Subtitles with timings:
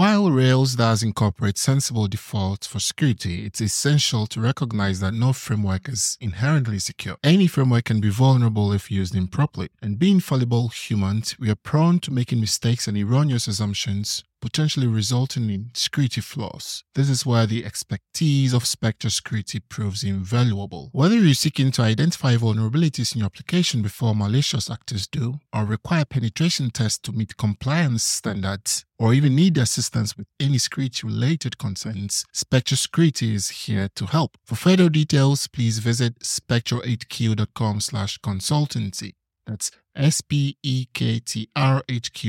[0.00, 5.90] While Rails does incorporate sensible defaults for security, it's essential to recognize that no framework
[5.90, 7.18] is inherently secure.
[7.22, 9.68] Any framework can be vulnerable if used improperly.
[9.82, 15.50] And being fallible humans, we are prone to making mistakes and erroneous assumptions potentially resulting
[15.50, 16.84] in security flaws.
[16.94, 20.90] This is where the expertise of Spektr Security proves invaluable.
[20.92, 26.04] Whether you're seeking to identify vulnerabilities in your application before malicious actors do, or require
[26.04, 32.24] penetration tests to meet compliance standards, or even need assistance with any security related concerns,
[32.34, 34.36] Spektr Security is here to help.
[34.44, 39.14] For further details, please visit spektrhq.com slash consultancy.
[39.46, 40.98] That's S-P-E-K-T-R-H-Q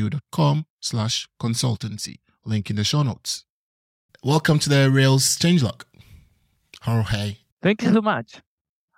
[0.09, 2.20] dot com slash consultancy.
[2.44, 3.45] Link in the show notes.
[4.23, 5.84] Welcome to the Rails Changelog.
[6.81, 7.38] Jorge.
[7.62, 8.41] Thank you so much.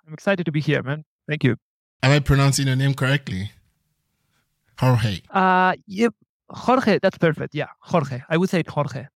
[0.06, 1.04] I'm excited to be here, man.
[1.28, 1.56] Thank you.
[2.02, 3.50] Am I pronouncing your name correctly?
[4.78, 5.20] Jorge.
[5.30, 6.14] Uh, yep.
[6.50, 7.54] Jorge, that's perfect.
[7.54, 8.22] Yeah, Jorge.
[8.28, 9.06] I would say Jorge,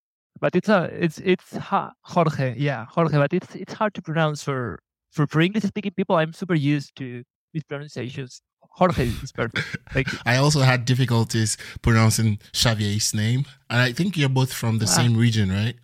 [0.41, 2.55] but it's a, it's it's ha, Jorge.
[2.57, 3.17] Yeah, Jorge.
[3.19, 4.81] But it's it's hard to pronounce for
[5.13, 6.17] for for English speaking people.
[6.17, 8.41] I'm super used to these pronunciations.
[8.79, 9.77] Jorge is perfect.
[9.93, 10.19] Thank you.
[10.33, 14.97] I also had difficulties pronouncing Xavier's name, and I think you're both from the Ah.
[15.01, 15.77] same region, right?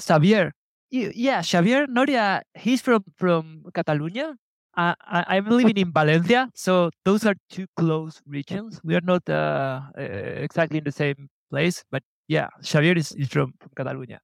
[0.00, 0.52] Xavier.
[0.90, 2.42] Yeah, Xavier Noria.
[2.54, 4.34] He's from from Catalonia.
[4.76, 8.80] Uh, I, I'm living in Valencia, so those are two close regions.
[8.84, 10.02] We are not uh, uh,
[10.46, 14.18] exactly in the same place, but yeah, Xavier is, is from, from Catalonia.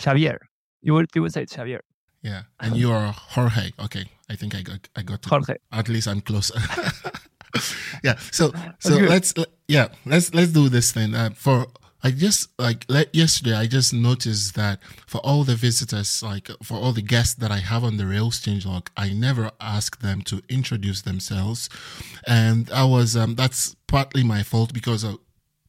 [0.00, 0.38] Xavier,
[0.82, 1.80] you would you would say it's Xavier.
[2.22, 3.70] Yeah, and you are Jorge.
[3.78, 5.26] Okay, I think I got I got it.
[5.26, 5.54] Jorge.
[5.72, 6.58] At least I'm closer.
[8.04, 8.16] yeah.
[8.30, 9.08] So so good.
[9.08, 9.34] let's
[9.68, 11.14] yeah let's let's do this thing.
[11.14, 11.66] Uh, for
[12.02, 16.74] I just like let, yesterday I just noticed that for all the visitors, like for
[16.78, 20.42] all the guests that I have on the Rails changelog, I never ask them to
[20.48, 21.68] introduce themselves,
[22.26, 25.16] and I was um, that's partly my fault because uh,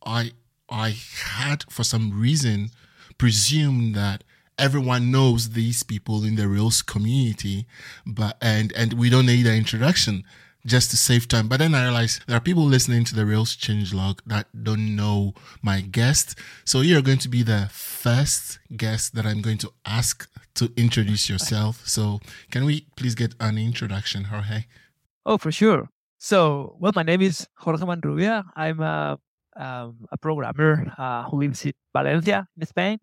[0.06, 0.32] I
[0.70, 0.96] I
[1.36, 2.72] had for some reason
[3.18, 4.24] presumed that
[4.62, 7.66] everyone knows these people in the Rails community,
[8.06, 10.24] but and and we don't need an introduction
[10.66, 11.48] just to save time.
[11.48, 15.34] But then I realized there are people listening to the Rails changelog that don't know
[15.62, 16.38] my guest.
[16.64, 21.30] So you're going to be the first guest that I'm going to ask to introduce
[21.30, 21.82] yourself.
[21.92, 22.20] So
[22.52, 24.66] can we please get an introduction, Jorge?
[25.26, 25.90] Oh, for sure.
[26.20, 28.44] So, well, my name is Jorge Manrubia.
[28.56, 29.18] I'm a,
[29.58, 33.00] um, a programmer uh, who lives in Valencia, in Spain.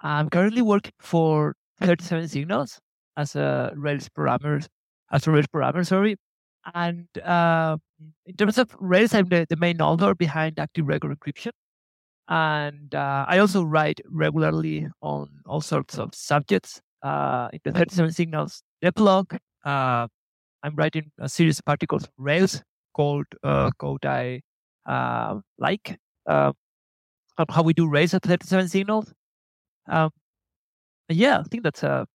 [0.00, 2.80] I'm currently working for 37 Signals
[3.16, 4.60] as a Rails programmer,
[5.10, 6.16] as a Rails programmer, sorry.
[6.74, 7.76] And uh,
[8.26, 11.52] in terms of Rails, I'm the, the main author behind Active Record Encryption.
[12.28, 18.12] And uh, I also write regularly on all sorts of subjects uh, in the 37
[18.12, 19.38] Signals devlog.
[19.64, 20.08] Uh,
[20.62, 22.62] I'm writing a series of articles on Rails
[22.94, 24.40] called uh, Code I
[24.86, 26.54] uh, Like, on
[27.48, 29.12] how we do Rails at 37 Signals.
[29.88, 30.10] Um,
[31.08, 32.06] yeah, I think that's a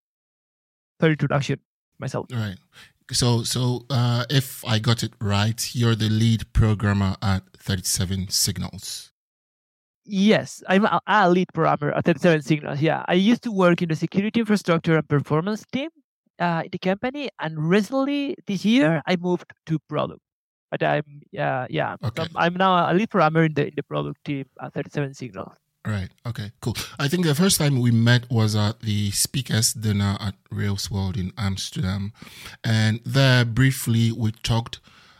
[1.00, 1.60] fair introduction
[1.98, 2.26] myself.
[2.32, 2.58] All right.
[3.10, 9.12] So, so uh, if I got it right, you're the lead programmer at 37 Signals.
[10.04, 12.80] Yes, I'm a, a lead programmer at 37 Signals.
[12.80, 15.90] Yeah, I used to work in the security infrastructure and performance team
[16.38, 20.20] uh, in the company, and recently this year I moved to product.
[20.70, 22.22] But I'm yeah yeah Okay.
[22.22, 25.52] I'm, I'm now a lead programmer in the in the product team at 37 Signals.
[25.84, 26.10] Right.
[26.24, 26.52] Okay.
[26.60, 26.76] Cool.
[26.98, 31.16] I think the first time we met was at the speakers dinner at Rails World
[31.16, 32.12] in Amsterdam,
[32.62, 34.78] and there briefly we talked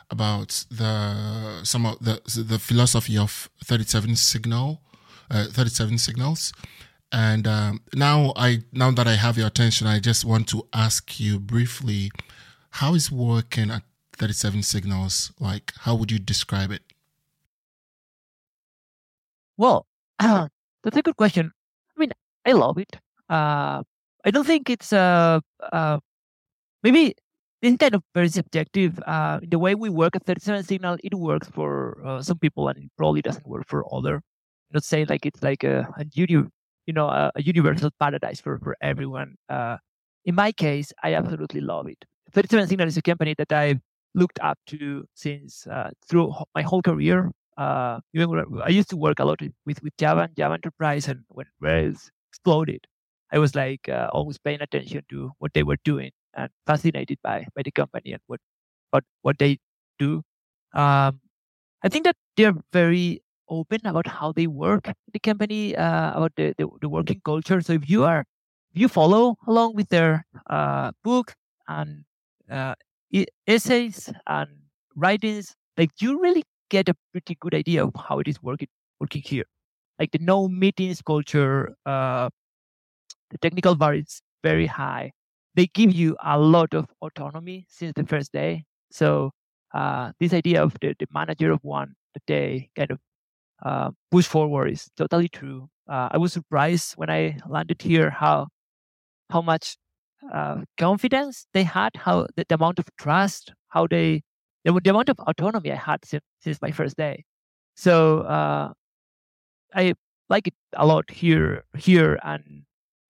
[0.09, 4.81] about the some of the the philosophy of thirty seven signal,
[5.33, 6.53] uh, thirty seven signals,
[7.11, 11.19] and um, now I now that I have your attention, I just want to ask
[11.19, 12.13] you briefly,
[12.71, 15.73] how is working at thirty seven signals like?
[15.81, 16.83] How would you describe it?
[19.57, 19.87] Well,
[20.83, 21.53] that's a good question.
[21.97, 22.13] I mean,
[22.47, 22.97] I love it.
[23.29, 23.83] Uh,
[24.25, 25.41] I don't think it's uh,
[25.73, 25.99] uh,
[26.83, 27.15] maybe
[27.61, 28.99] it's kind of very subjective.
[29.07, 32.79] Uh, the way we work at 37 Signal, it works for uh, some people and
[32.79, 34.23] it probably doesn't work for other.
[34.73, 36.45] Not saying like it's like a, a uni,
[36.87, 39.37] you know, a, a universal paradise for, for everyone.
[39.49, 39.77] Uh,
[40.25, 42.05] in my case, I absolutely love it.
[42.33, 43.81] 37 Signal is a company that I've
[44.15, 48.97] looked up to since uh, through my whole career uh, even when I used to
[48.97, 52.87] work a lot with, with, Java and Java Enterprise, and when Rails exploded,
[53.33, 57.47] I was like uh, always paying attention to what they were doing and fascinated by
[57.55, 58.41] by the company and what
[58.91, 59.59] what what they
[59.99, 60.23] do.
[60.75, 61.21] Um,
[61.83, 66.55] I think that they're very open about how they work the company, uh, about the,
[66.59, 67.61] the the working culture.
[67.61, 68.25] So if you are
[68.75, 71.35] if you follow along with their uh, book
[71.69, 72.05] and
[72.51, 72.75] uh,
[73.47, 74.51] essays and
[74.97, 78.69] writings, like you really get a pretty good idea of how it is working
[79.01, 79.49] working here.
[80.01, 82.29] like the no meetings culture, uh,
[83.33, 85.13] the technical bar is very high.
[85.55, 88.65] They give you a lot of autonomy since the first day.
[88.91, 89.31] So
[89.75, 92.99] uh, this idea of the, the manager of one that day kind of
[93.65, 95.69] uh, push forward is totally true.
[95.89, 98.49] Uh, I was surprised when I landed here how
[99.31, 99.77] how much
[100.33, 104.23] uh, confidence they had, how the, the, amount of trust, how they
[104.65, 107.25] the, the amount of autonomy I had since, since my first day.
[107.77, 108.73] So uh,
[109.75, 109.95] I
[110.29, 112.65] like it a lot here here, and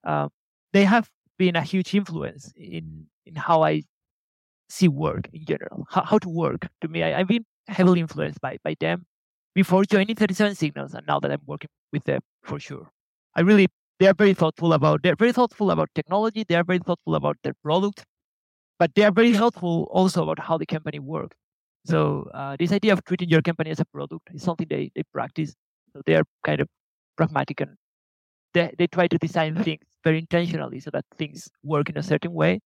[0.04, 0.28] uh,
[0.72, 1.08] they have
[1.38, 3.82] been a huge influence in in how I
[4.68, 6.68] see work in general, how, how to work.
[6.80, 9.06] To me, I, I've been heavily influenced by by them
[9.54, 12.90] before joining 37 Signals, and now that I'm working with them for sure.
[13.34, 13.68] I really
[13.98, 16.44] they are very thoughtful about they're very thoughtful about technology.
[16.48, 18.04] They are very thoughtful about their product,
[18.78, 21.36] but they are very thoughtful also about how the company works.
[21.84, 25.02] So uh, this idea of treating your company as a product is something they they
[25.12, 25.54] practice.
[25.92, 26.68] So they are kind of
[27.16, 27.76] pragmatic and
[28.54, 32.32] they, they try to design things very intentionally so that things work in a certain
[32.32, 32.60] way.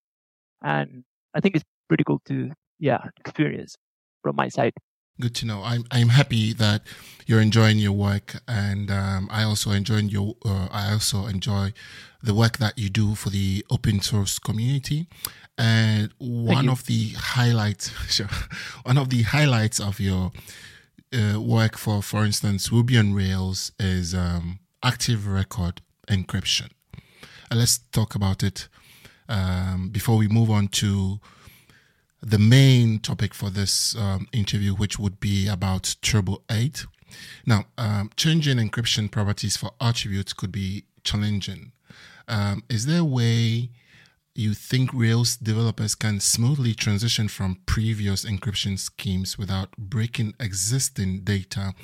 [0.62, 1.04] And
[1.34, 3.76] I think it's pretty cool to yeah experience
[4.22, 4.74] from my side.
[5.20, 5.62] Good to know.
[5.62, 6.82] I'm I'm happy that
[7.26, 10.36] you're enjoying your work, and um, I also enjoy your.
[10.44, 11.72] Uh, I also enjoy
[12.22, 15.06] the work that you do for the open source community.
[15.58, 18.28] And one of the highlights, sure,
[18.82, 20.32] one of the highlights of your
[21.14, 26.70] uh, work for, for instance, Ruby on Rails is um, active record encryption.
[27.50, 28.68] Uh, let's talk about it
[29.28, 31.20] um, before we move on to
[32.26, 36.84] the main topic for this um, interview, which would be about Turbo 8.
[37.46, 41.70] Now, um, changing encryption properties for attributes could be challenging.
[42.26, 43.70] Um, is there a way
[44.34, 51.74] you think Rails developers can smoothly transition from previous encryption schemes without breaking existing data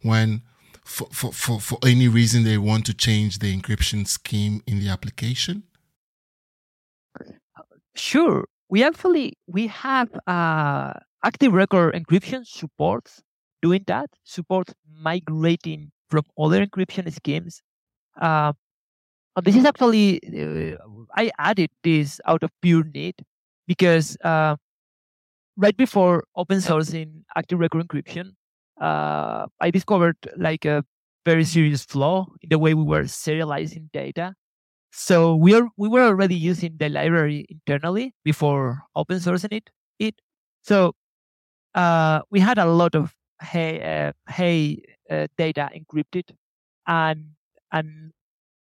[0.00, 0.40] when,
[0.82, 4.88] for, for, for, for any reason, they want to change the encryption scheme in the
[4.88, 5.64] application?
[7.94, 10.92] Sure we actually we have uh,
[11.24, 13.22] active record encryption supports
[13.60, 17.62] doing that supports migrating from other encryption schemes.
[18.20, 18.52] Uh,
[19.44, 20.76] this is actually uh,
[21.16, 23.14] i added this out of pure need
[23.66, 24.56] because uh,
[25.56, 28.32] right before open sourcing active record encryption
[28.80, 30.84] uh, i discovered like a
[31.24, 34.34] very serious flaw in the way we were serializing data
[34.92, 39.70] so we are we were already using the library internally before open sourcing it.
[39.98, 40.14] It
[40.62, 40.94] so
[41.74, 46.32] uh, we had a lot of hey uh, hey uh, data encrypted,
[46.86, 47.26] and
[47.72, 48.12] and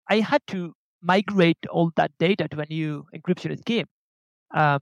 [0.08, 3.86] I had to migrate all that data to a new encryption scheme.
[4.54, 4.80] Um,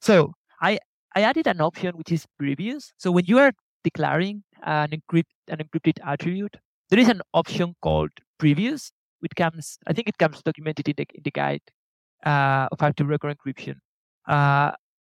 [0.00, 0.78] so I
[1.14, 2.92] I added an option which is previous.
[2.98, 3.52] So when you are
[3.84, 6.56] declaring an encrypt an encrypted attribute,
[6.90, 8.92] there is an option called previous
[9.22, 11.62] it comes, I think it comes documented in the, in the guide
[12.24, 13.76] uh, of active record encryption.
[14.26, 14.72] Uh,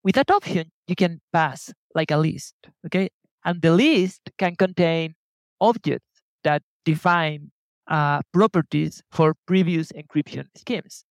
[0.04, 2.56] with that option, you can pass like a list,
[2.86, 3.10] okay?
[3.46, 5.16] And the list can contain
[5.60, 7.52] objects that define
[7.88, 11.06] uh, properties for previous encryption schemes.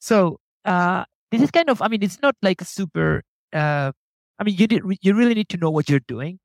[0.00, 3.22] So uh, this is kind of, I mean, it's not like super.
[3.52, 3.92] Uh,
[4.38, 6.38] I mean, you did, you really need to know what you're doing,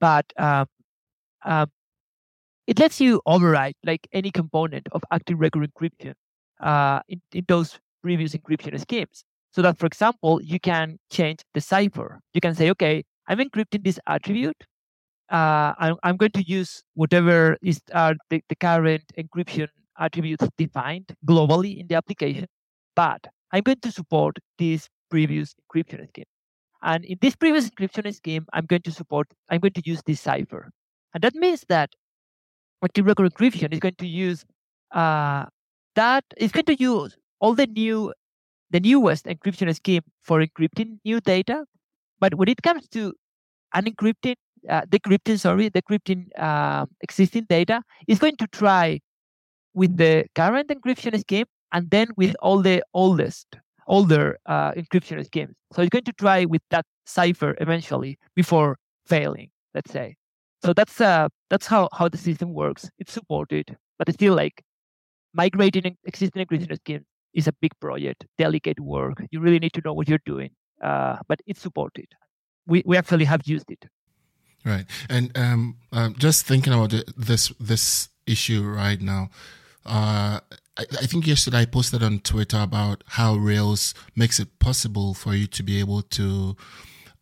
[0.00, 0.66] but um,
[1.44, 1.70] um,
[2.66, 6.14] it lets you override like any component of active record encryption
[6.60, 9.24] uh, in, in those previous encryption schemes.
[9.52, 12.20] So that, for example, you can change the cipher.
[12.32, 14.56] You can say, okay, I'm encrypting this attribute.
[15.30, 19.68] Uh, I'm, I'm, going to use whatever is uh, the, the current encryption
[19.98, 22.46] attributes defined globally in the application,
[22.94, 26.24] but I'm going to support this previous encryption scheme.
[26.82, 30.20] And in this previous encryption scheme, I'm going to support, I'm going to use this
[30.20, 30.70] cipher.
[31.14, 31.90] And that means that
[33.02, 34.44] record encryption is going to use
[34.92, 35.44] uh,
[35.94, 38.12] that it's going to use all the new
[38.70, 41.64] the newest encryption scheme for encrypting new data.
[42.20, 43.14] But when it comes to
[43.74, 44.36] unencrypting
[44.68, 49.00] uh, decrypting sorry decrypting uh, existing data it's going to try
[49.74, 53.56] with the current encryption scheme and then with all the oldest
[53.88, 55.54] older uh, encryption schemes.
[55.72, 60.16] So it's going to try with that cipher eventually before failing let's say
[60.64, 62.90] so that's uh that's how how the system works.
[62.98, 64.62] It's supported, but it's still like
[65.34, 67.04] migrating existing encryption schemes
[67.34, 69.18] is a big project, delicate work.
[69.30, 70.50] You really need to know what you're doing.
[70.82, 72.06] Uh, but it's supported.
[72.66, 73.84] We we actually have used it.
[74.64, 79.28] Right, and um, um just thinking about this this issue right now.
[79.84, 80.40] Uh,
[80.78, 85.34] I, I think yesterday I posted on Twitter about how Rails makes it possible for
[85.34, 86.56] you to be able to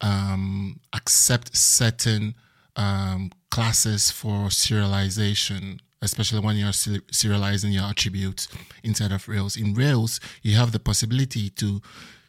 [0.01, 2.35] um, accept certain
[2.77, 8.49] um, classes for serialization especially when you're serializing your attributes
[8.83, 9.57] inside of Rails.
[9.57, 11.81] In Rails, you have the possibility to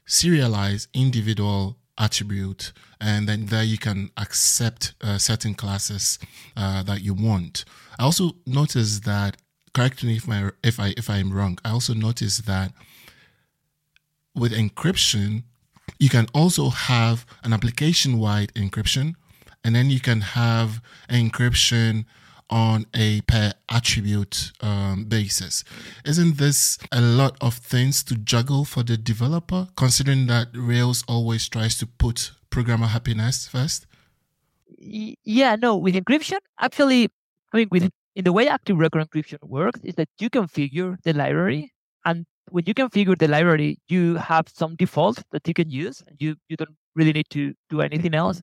[0.08, 6.18] serialize individual attribute and then there you can accept uh, certain classes
[6.58, 7.66] uh, that you want
[8.00, 9.38] i also noticed that
[9.76, 12.74] correct me if my if i if i'm wrong i also noticed that
[14.36, 15.44] with encryption
[16.00, 19.14] you can also have an application wide encryption
[19.64, 22.06] and then you can have encryption
[22.50, 25.64] on a per attribute um, basis.
[26.06, 31.48] Isn't this a lot of things to juggle for the developer, considering that Rails always
[31.50, 33.88] tries to put programmer happiness first?
[34.78, 37.10] Yeah, no, with encryption, actually,
[37.54, 41.14] I mean, with in the way active record encryption works is that you configure the
[41.14, 41.72] library
[42.06, 46.36] and when you configure the library you have some defaults that you can use you
[46.48, 48.42] you don't really need to do anything else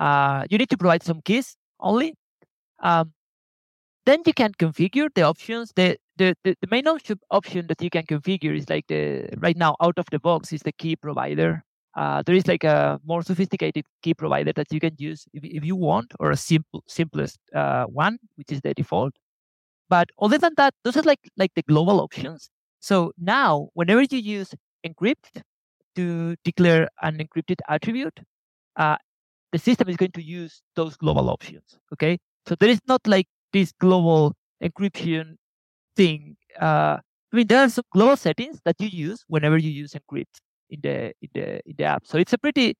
[0.00, 2.14] uh, you need to provide some keys only
[2.82, 3.12] um,
[4.06, 5.72] then you can configure the options.
[5.76, 9.56] The, the, the, the main option, option that you can configure is like the right
[9.56, 11.64] now out of the box is the key provider.
[11.96, 15.64] Uh, there is like a more sophisticated key provider that you can use if, if
[15.64, 19.12] you want, or a simple simplest uh, one, which is the default.
[19.88, 22.50] But other than that, those are like like the global options.
[22.80, 24.54] So now, whenever you use
[24.86, 25.42] encrypt
[25.96, 28.20] to declare an encrypted attribute,
[28.76, 28.96] uh,
[29.52, 31.78] the system is going to use those global options.
[31.92, 35.36] Okay, so there is not like this global encryption
[35.96, 36.36] thing.
[36.60, 36.98] Uh,
[37.32, 40.80] I mean, there are some global settings that you use whenever you use encrypt in
[40.82, 42.06] the in the in the app.
[42.06, 42.76] So it's a pretty,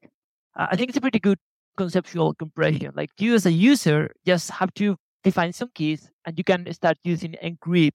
[0.59, 1.39] uh, I think it's a pretty good
[1.77, 2.93] conceptual compression.
[2.95, 6.99] Like you as a user just have to define some keys, and you can start
[7.05, 7.93] using encrypt,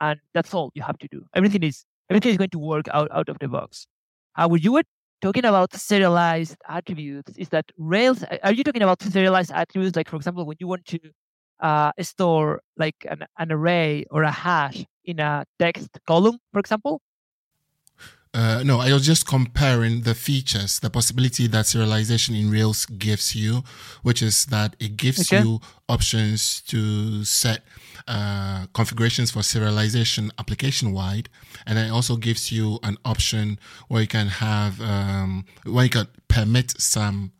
[0.00, 1.24] and that's all you have to do.
[1.34, 3.86] Everything is everything is going to work out out of the box.
[4.36, 4.82] Uh, would you were
[5.22, 8.24] talking about serialized attributes, is that Rails?
[8.42, 9.96] Are you talking about serialized attributes?
[9.96, 10.98] Like for example, when you want to
[11.60, 17.00] uh, store like an, an array or a hash in a text column, for example?
[18.34, 23.34] Uh, no, I was just comparing the features, the possibility that serialization in Rails gives
[23.34, 23.64] you,
[24.02, 25.42] which is that it gives okay.
[25.42, 27.62] you options to set
[28.06, 31.28] uh, configurations for serialization application wide,
[31.66, 33.58] and it also gives you an option
[33.88, 37.32] where you can have um, where you can permit some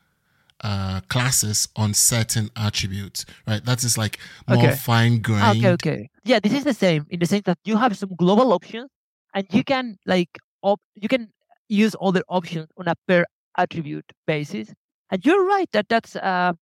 [0.62, 3.64] uh, classes on certain attributes, right?
[3.64, 4.18] That is like
[4.48, 4.74] more okay.
[4.74, 5.58] fine grained.
[5.58, 6.10] Okay, okay.
[6.24, 8.90] Yeah, this is the same in the sense that you have some global options
[9.34, 11.30] and you can like op- you can
[11.68, 13.24] use other options on a per
[13.56, 14.72] attribute basis.
[15.10, 16.52] And you're right that that's uh,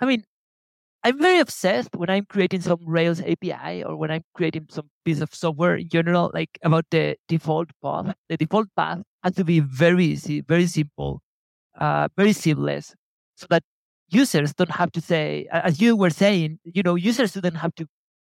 [0.00, 0.24] I mean,
[1.02, 5.20] I'm very obsessed when I'm creating some Rails API or when I'm creating some piece
[5.20, 8.14] of software in general, like about the default path.
[8.28, 11.22] The default path has to be very easy, very simple,
[11.78, 12.94] uh, very seamless
[13.36, 13.62] so that
[14.10, 17.86] users don't have to say, as you were saying, you know, users don't have to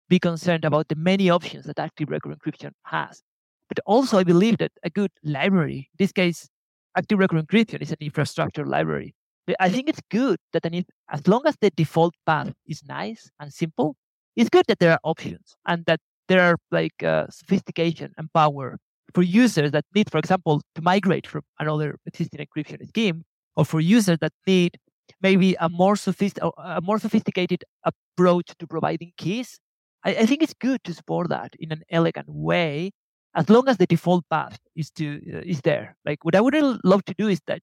[0.08, 3.22] be concerned about the many options that Active Record Encryption has.
[3.70, 6.48] But also, I believe that a good library, in this case,
[6.96, 9.14] Active Record Encryption is an infrastructure library.
[9.60, 13.52] I think it's good that an, as long as the default path is nice and
[13.52, 13.94] simple,
[14.36, 18.76] it's good that there are options and that there are like uh, sophistication and power
[19.14, 23.24] for users that need, for example, to migrate from another existing encryption scheme,
[23.56, 24.78] or for users that need
[25.20, 29.58] maybe a more, sophist- a more sophisticated approach to providing keys,
[30.04, 32.92] I, I, think it's good to support that in an elegant way,
[33.34, 35.96] as long as the default path is to uh, is there.
[36.04, 37.60] Like what I would love to do is that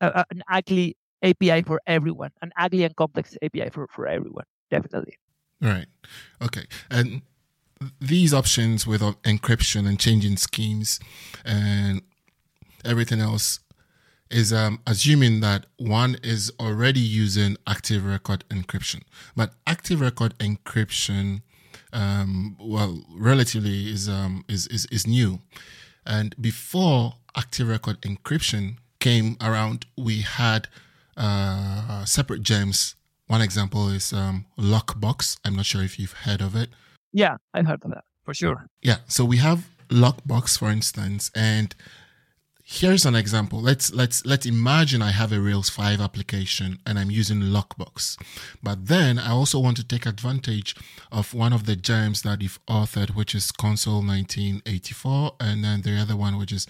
[0.00, 5.18] uh, an ugly API for everyone, an ugly and complex API for for everyone, definitely.
[5.60, 5.86] Right.
[6.42, 6.64] Okay.
[6.90, 7.22] And
[8.00, 11.00] these options with encryption and changing schemes
[11.44, 12.02] and
[12.84, 13.60] everything else
[14.30, 19.02] is um, assuming that one is already using active record encryption.
[19.34, 21.42] But active record encryption,
[21.92, 25.40] um, well, relatively is, um, is, is, is new.
[26.06, 30.68] And before active record encryption came around, we had
[31.16, 32.94] uh, separate gems.
[33.26, 35.38] One example is um, Lockbox.
[35.44, 36.70] I'm not sure if you've heard of it.
[37.12, 38.66] Yeah, I've heard of that for sure.
[38.82, 41.74] Yeah, so we have Lockbox, for instance, and
[42.72, 43.60] Here's an example.
[43.60, 48.16] Let's let's let's imagine I have a Rails 5 application and I'm using Lockbox.
[48.62, 50.76] But then I also want to take advantage
[51.10, 55.96] of one of the gems that you've authored, which is console 1984, and then the
[55.96, 56.68] other one which is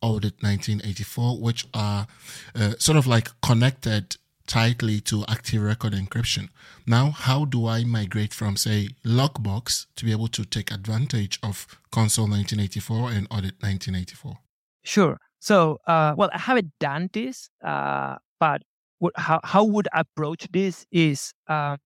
[0.00, 2.06] Audit 1984, which are
[2.54, 4.16] uh, sort of like connected
[4.46, 6.48] tightly to active record encryption.
[6.86, 11.66] Now, how do I migrate from, say, Lockbox to be able to take advantage of
[11.90, 14.38] Console 1984 and Audit 1984?
[14.82, 15.18] Sure.
[15.42, 18.62] So, uh, well, I haven't done this, uh, but
[19.00, 21.76] what, how how would I approach this is uh,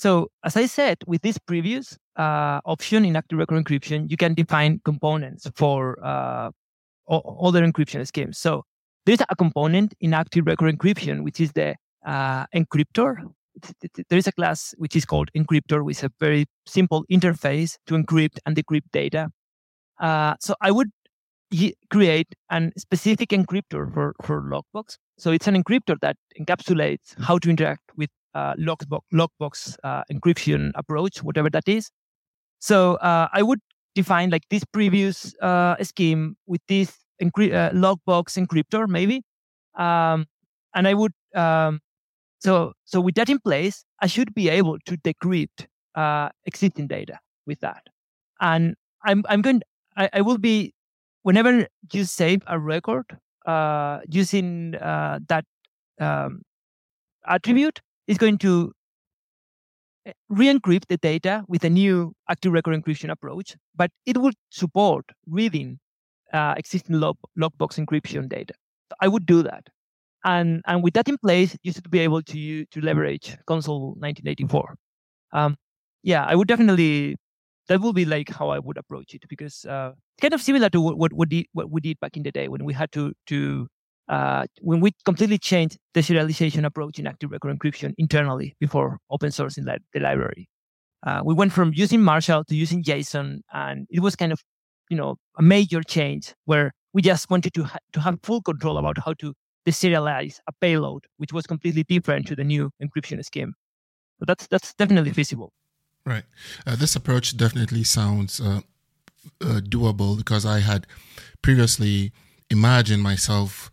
[0.00, 4.34] So as I said, with this previous uh, option in active record encryption, you can
[4.34, 6.50] define components for uh,
[7.08, 8.38] other encryption schemes.
[8.38, 8.64] So
[9.04, 11.76] there's a component in active record encryption, which is the
[12.06, 13.16] uh, encryptor.
[14.08, 18.38] There is a class which is called encryptor, with a very simple interface to encrypt
[18.46, 19.28] and decrypt data.
[20.00, 20.88] Uh, so I would
[21.90, 24.96] create a specific encryptor for, for Lockbox.
[25.18, 30.70] So it's an encryptor that encapsulates how to interact with uh, Lockbox, Lockbox uh, encryption
[30.74, 31.90] approach, whatever that is.
[32.60, 33.60] So uh, I would
[33.94, 39.22] define like this previous uh, scheme with this encry- uh, Lockbox encryptor, maybe,
[39.76, 40.26] um,
[40.74, 41.80] and I would um,
[42.38, 47.18] so so with that in place, I should be able to decrypt uh, existing data
[47.46, 47.82] with that,
[48.40, 49.62] and I'm I'm going
[49.96, 50.72] I, I will be
[51.22, 53.04] whenever you save a record
[53.46, 55.44] uh, using uh, that
[56.00, 56.42] um,
[57.26, 58.72] attribute, is going to
[60.06, 65.04] eh, re-encrypt the data with a new active record encryption approach, but it would support
[65.26, 65.78] reading
[66.32, 68.54] uh, existing log, Lockbox encryption data.
[68.90, 69.68] So I would do that.
[70.24, 74.74] And, and with that in place, you should be able to, to leverage console 1984.
[75.32, 75.56] Um,
[76.02, 77.16] yeah, I would definitely
[77.70, 80.80] that will be like how I would approach it because uh, kind of similar to
[80.80, 83.12] what what, what, did, what we did back in the day when we had to
[83.28, 83.68] to
[84.08, 89.30] uh, when we completely changed the serialization approach in active record encryption internally before open
[89.30, 90.48] sourcing li- the library.
[91.06, 94.40] Uh, we went from using Marshal to using JSON, and it was kind of
[94.90, 98.78] you know a major change where we just wanted to ha- to have full control
[98.78, 99.32] about how to
[99.64, 103.54] deserialize a payload, which was completely different to the new encryption scheme.
[104.18, 105.52] So that's that's definitely feasible.
[106.04, 106.24] Right.
[106.66, 108.60] Uh, this approach definitely sounds uh,
[109.40, 110.86] uh, doable because I had
[111.42, 112.12] previously
[112.48, 113.70] imagined myself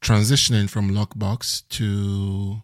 [0.00, 2.62] transitioning from Lockbox to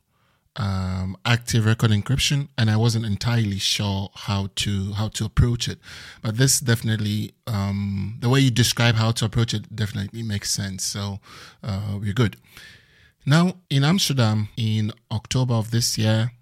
[0.56, 5.78] um, active record encryption, and I wasn't entirely sure how to how to approach it.
[6.22, 10.84] But this definitely, um, the way you describe how to approach it, definitely makes sense.
[10.84, 11.20] So
[11.62, 12.36] uh, we're good.
[13.24, 16.32] Now in Amsterdam in October of this year,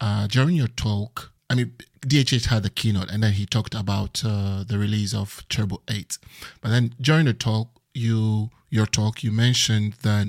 [0.00, 4.22] uh, during your talk, I mean, DHH had the keynote and then he talked about
[4.24, 6.18] uh, the release of Turbo 8.
[6.60, 10.28] But then during the talk, you your talk, you mentioned that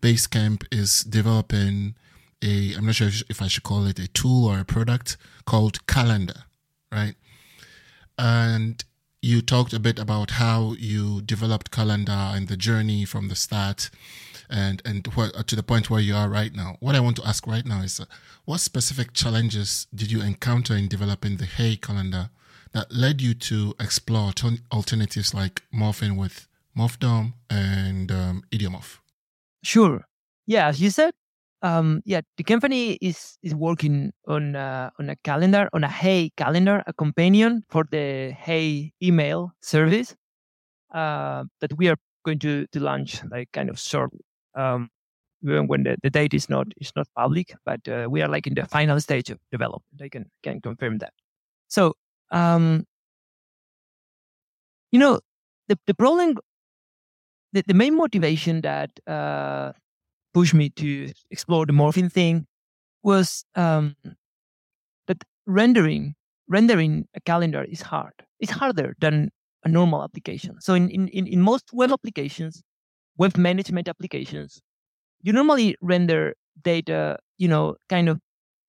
[0.00, 1.94] Basecamp is developing
[2.42, 5.86] a, I'm not sure if I should call it a tool or a product called
[5.86, 6.44] Calendar,
[6.90, 7.14] right?
[8.18, 8.82] And
[9.22, 13.90] you talked a bit about how you developed Calendar and the journey from the start
[14.48, 16.76] and and uh, to the point where you are right now.
[16.80, 18.04] What I want to ask right now is, uh,
[18.44, 22.30] what specific challenges did you encounter in developing the Hey calendar
[22.72, 28.98] that led you to explore t- alternatives like morphing with MorphDOM and um, Idiomorph?
[29.62, 30.04] Sure.
[30.46, 31.14] Yeah, as you said,
[31.62, 36.30] um, yeah, the company is is working on uh, on a calendar, on a Hey
[36.36, 40.14] calendar, a companion for the Hey email service
[40.92, 44.20] uh, that we are going to to launch like kind of shortly
[44.54, 44.90] um,
[45.42, 48.54] when the, the date is not is not public, but uh, we are like in
[48.54, 50.00] the final stage of development.
[50.02, 51.12] I can can confirm that.
[51.68, 51.94] So
[52.30, 52.84] um,
[54.90, 55.20] you know
[55.68, 56.38] the the problem,
[57.52, 59.72] the, the main motivation that uh,
[60.32, 62.46] pushed me to explore the morphing thing
[63.02, 63.96] was um,
[65.06, 66.14] that rendering
[66.48, 68.12] rendering a calendar is hard.
[68.40, 69.30] It's harder than
[69.64, 70.60] a normal application.
[70.60, 72.62] So in, in, in most web applications,
[73.16, 74.60] web management applications,
[75.22, 78.20] you normally render data, you know, kind of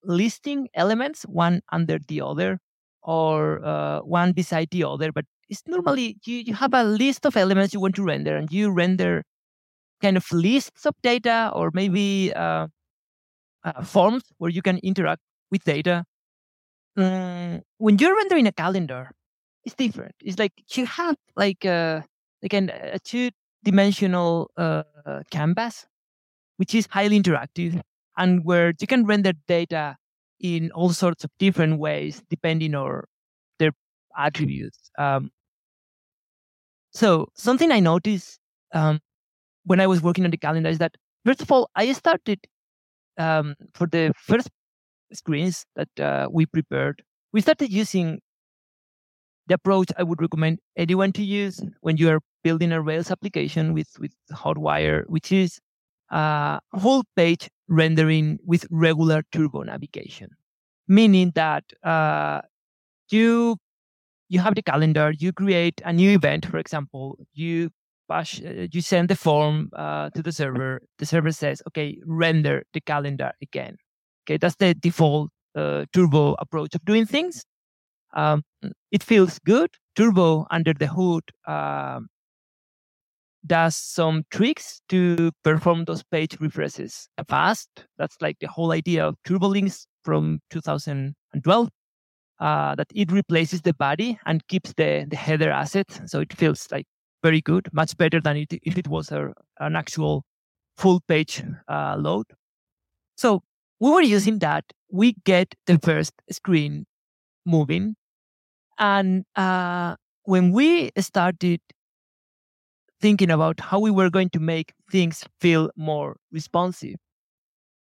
[0.04, 2.60] listing elements one under the other
[3.04, 5.12] or uh, one beside the other.
[5.12, 8.52] But it's normally you, you have a list of elements you want to render and
[8.52, 9.24] you render
[10.02, 12.68] kind of lists of data or maybe uh,
[13.64, 16.04] uh, forms where you can interact with data.
[16.98, 19.12] Mm, when you're rendering a calendar,
[19.66, 20.16] it's different.
[20.22, 22.02] It's like you have like a uh,
[22.42, 23.32] like an, a two
[23.65, 24.84] dimensional uh,
[25.32, 25.88] canvas,
[26.58, 27.82] which is highly interactive
[28.17, 29.97] and where you can render data
[30.39, 33.04] in all sorts of different ways depending on
[33.60, 33.71] their
[34.17, 34.91] attributes.
[34.97, 35.32] Um,
[36.91, 38.39] so something I noticed
[38.73, 38.99] um,
[39.65, 42.39] when I was working on the calendar is that first of all, I started
[43.17, 44.49] um, for the first
[45.13, 47.04] screens that uh, we prepared.
[47.34, 48.21] We started using
[49.48, 53.74] the approach I would recommend anyone to use when you are building a Rails application
[53.74, 55.60] with, with Hotwire, which is
[56.12, 60.30] uh, whole page rendering with regular turbo navigation,
[60.88, 62.42] meaning that uh,
[63.10, 63.58] you
[64.30, 67.70] you have the calendar, you create a new event, for example, you
[68.10, 70.82] push, uh, you send the form uh, to the server.
[71.00, 73.78] The server says, "Okay, render the calendar again."
[74.26, 77.44] Okay, that's the default uh, Turbo approach of doing things.
[78.15, 78.43] Um,
[78.91, 79.69] it feels good.
[79.95, 82.08] Turbo under the hood um,
[83.45, 87.69] does some tricks to perform those page refreshes fast.
[87.97, 91.69] That's like the whole idea of Turbolinks from 2012.
[92.38, 95.88] Uh, that it replaces the body and keeps the, the header asset.
[96.06, 96.86] So it feels like
[97.23, 100.25] very good, much better than it, if it was a, an actual
[100.75, 102.25] full page uh, load.
[103.15, 103.41] So
[103.80, 104.65] we were using that.
[104.91, 106.86] We get the first screen
[107.45, 107.95] moving.
[108.78, 111.62] And uh, when we started
[113.02, 116.96] thinking about how we were going to make things feel more responsive,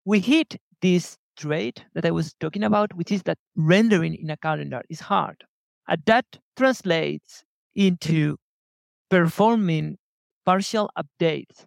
[0.05, 4.37] we hit this trait that I was talking about, which is that rendering in a
[4.37, 5.45] calendar is hard.
[5.89, 8.37] And that translates into
[9.11, 9.99] performing
[10.47, 11.67] partial updates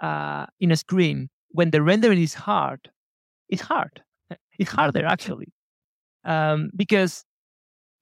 [0.00, 2.90] uh, in a screen when the rendering is hard.
[3.48, 4.02] It's hard.
[4.58, 5.48] It's harder actually.
[6.24, 7.24] Um, because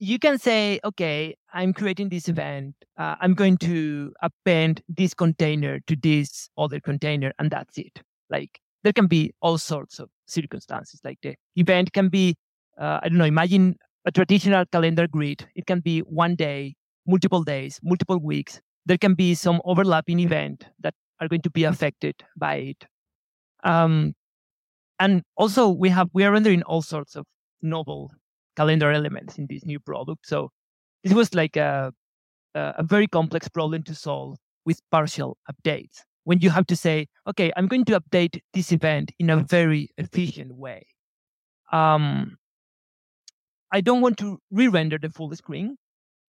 [0.00, 2.74] you can say, okay, I'm creating this event.
[2.96, 8.00] Uh, I'm going to append this container to this other container, and that's it.
[8.30, 11.00] Like there can be all sorts of circumstances.
[11.04, 12.36] Like the event can be,
[12.80, 15.46] uh, I don't know, imagine a traditional calendar grid.
[15.54, 18.58] It can be one day, multiple days, multiple weeks.
[18.86, 22.84] There can be some overlapping event that are going to be affected by it.
[23.64, 24.14] Um,
[24.98, 27.26] and also we have we are rendering all sorts of
[27.60, 28.12] novel
[28.60, 30.26] calendar elements in this new product.
[30.26, 30.50] So
[31.02, 31.92] this was like a,
[32.54, 36.02] a very complex problem to solve with partial updates.
[36.24, 39.88] When you have to say, okay, I'm going to update this event in a very
[39.96, 40.82] efficient way.
[41.72, 42.36] Um,
[43.72, 45.76] I don't want to re-render the full screen.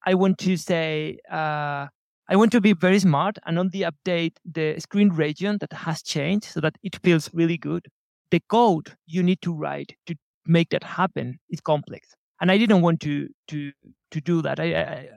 [0.06, 1.88] I want to say, uh,
[2.30, 6.46] I want to be very smart and only update the screen region that has changed
[6.46, 7.88] so that it feels really good.
[8.30, 10.16] The code you need to write to
[10.46, 13.72] make that happen is complex and I didn't want to to
[14.12, 14.60] to do that.
[14.60, 15.10] I, I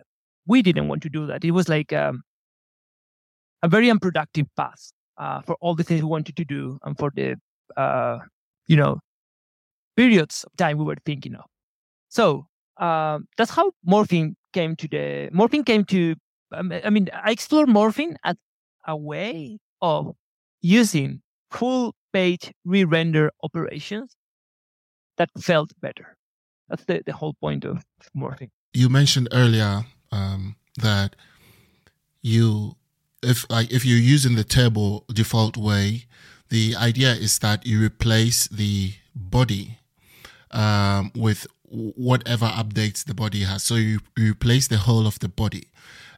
[0.46, 1.44] we didn't want to do that.
[1.44, 2.22] It was like um,
[3.62, 7.10] a very unproductive path uh, for all the things we wanted to do and for
[7.14, 7.36] the
[7.76, 8.18] uh,
[8.66, 9.00] you know
[9.96, 11.44] periods of time we were thinking of.
[12.08, 12.46] So
[12.78, 16.14] um, that's how morphing came to the morphing came to.
[16.52, 18.36] Um, I mean, I explored morphing as
[18.86, 20.14] a way of
[20.60, 24.14] using full page re-render operations
[25.16, 26.16] that felt better.
[26.68, 27.84] That's the, the whole point of
[28.16, 28.50] morphing.
[28.72, 31.16] You mentioned earlier um, that
[32.22, 32.76] you,
[33.22, 36.06] if like if you're using the turbo default way,
[36.48, 39.78] the idea is that you replace the body
[40.50, 43.62] um, with whatever updates the body has.
[43.62, 45.68] So you, you replace the whole of the body.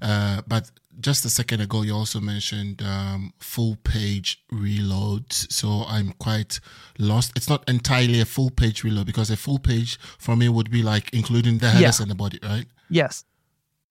[0.02, 5.50] Uh, but just a second ago, you also mentioned um, full page reloads.
[5.52, 6.60] So I'm quite
[6.98, 7.32] lost.
[7.36, 10.82] It's not entirely a full page reload because a full page for me would be
[10.82, 12.02] like including the headers yeah.
[12.02, 12.66] and the body, right?
[12.88, 13.24] Yes.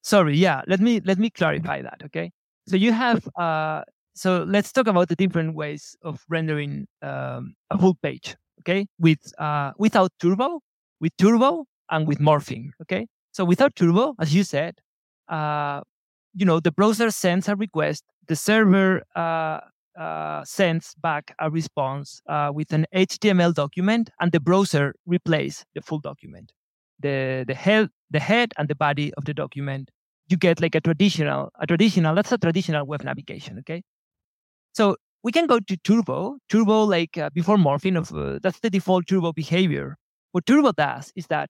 [0.01, 0.35] Sorry.
[0.35, 0.61] Yeah.
[0.67, 2.01] Let me let me clarify that.
[2.05, 2.31] Okay.
[2.67, 3.27] So you have.
[3.37, 8.35] Uh, so let's talk about the different ways of rendering um, a full page.
[8.61, 8.87] Okay.
[8.99, 10.61] With uh, without turbo,
[10.99, 12.69] with turbo, and with morphing.
[12.81, 13.07] Okay.
[13.31, 14.75] So without turbo, as you said,
[15.27, 15.81] uh,
[16.35, 19.59] you know, the browser sends a request, the server uh,
[19.99, 25.81] uh, sends back a response uh, with an HTML document, and the browser replaces the
[25.81, 26.51] full document,
[26.99, 29.89] the the head, the head, and the body of the document.
[30.27, 32.15] You get like a traditional, a traditional.
[32.15, 33.59] That's a traditional web navigation.
[33.59, 33.83] Okay,
[34.73, 36.37] so we can go to Turbo.
[36.49, 39.97] Turbo, like uh, before morphing, of uh, that's the default Turbo behavior.
[40.33, 41.49] What Turbo does is that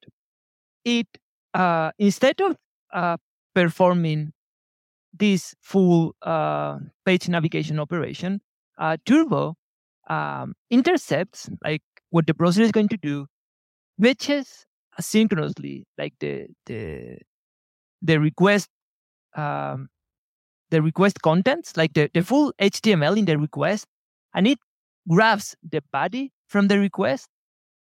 [0.85, 1.07] it
[1.53, 2.57] uh, instead of
[3.55, 4.33] performing
[5.17, 8.41] this full uh, page navigation operation,
[8.77, 9.55] uh, Turbo
[10.09, 13.27] um, intercepts like what the browser is going to do,
[14.01, 14.65] fetches
[14.99, 17.17] asynchronously like the the
[18.01, 18.69] the request
[19.35, 19.89] um,
[20.69, 23.85] the request contents, like the, the full HTML in the request,
[24.33, 24.59] and it
[25.09, 27.27] grabs the body from the request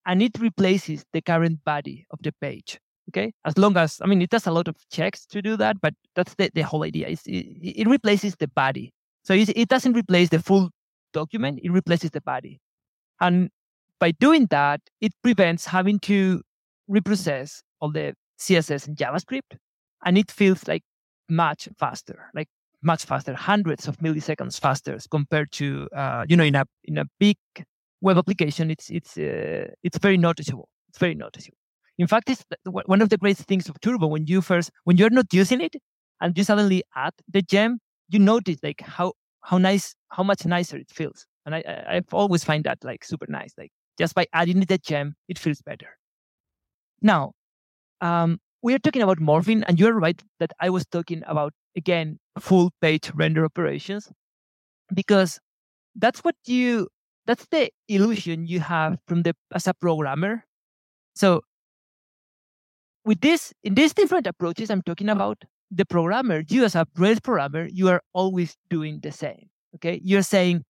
[0.06, 2.78] and it replaces the current body of the page
[3.10, 3.32] okay?
[3.44, 5.94] As long as i mean it does a lot of checks to do that but
[6.14, 7.08] that's the, the whole idea.
[7.08, 8.92] It, it, replaces the body.
[9.24, 10.70] So it, doesn't replace the full
[11.12, 12.60] document it replaces the body.
[13.20, 13.50] And
[14.00, 16.42] by doing that it prevents having to
[16.90, 19.56] reprocess all the css and javascript
[20.04, 20.82] and it feels like
[21.28, 22.48] much faster like
[22.82, 27.04] much faster hundreds of milliseconds faster compared to uh, you know in a in a
[27.18, 27.36] big
[28.02, 31.56] web application it's it's uh, it's very noticeable it's very noticeable
[31.98, 34.06] in fact, it's one of the great things of Turbo.
[34.08, 35.76] When you first, when you're not using it,
[36.20, 37.78] and you suddenly add the gem,
[38.08, 41.26] you notice like how how nice, how much nicer it feels.
[41.46, 43.52] And I I've always find that like super nice.
[43.58, 45.88] Like just by adding the gem, it feels better.
[47.02, 47.32] Now,
[48.00, 52.18] um, we are talking about morphing, and you're right that I was talking about again
[52.40, 54.10] full page render operations
[54.94, 55.38] because
[55.96, 56.88] that's what you
[57.26, 60.44] that's the illusion you have from the as a programmer.
[61.16, 61.42] So
[63.04, 67.20] with this in these different approaches I'm talking about, the programmer, you as a Rails
[67.20, 69.48] programmer, you are always doing the same.
[69.74, 70.62] Okay, you're saying,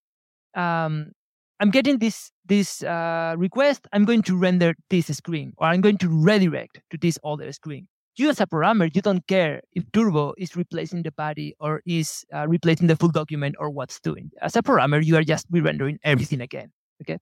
[0.54, 1.12] um,
[1.60, 3.86] I'm getting this this uh, request.
[3.92, 7.86] I'm going to render this screen, or I'm going to redirect to this other screen.
[8.16, 12.24] You as a programmer, you don't care if Turbo is replacing the body or is
[12.32, 14.30] uh, replacing the full document or what's doing.
[14.40, 16.70] As a programmer, you are just re-rendering everything again.
[17.02, 17.18] Okay.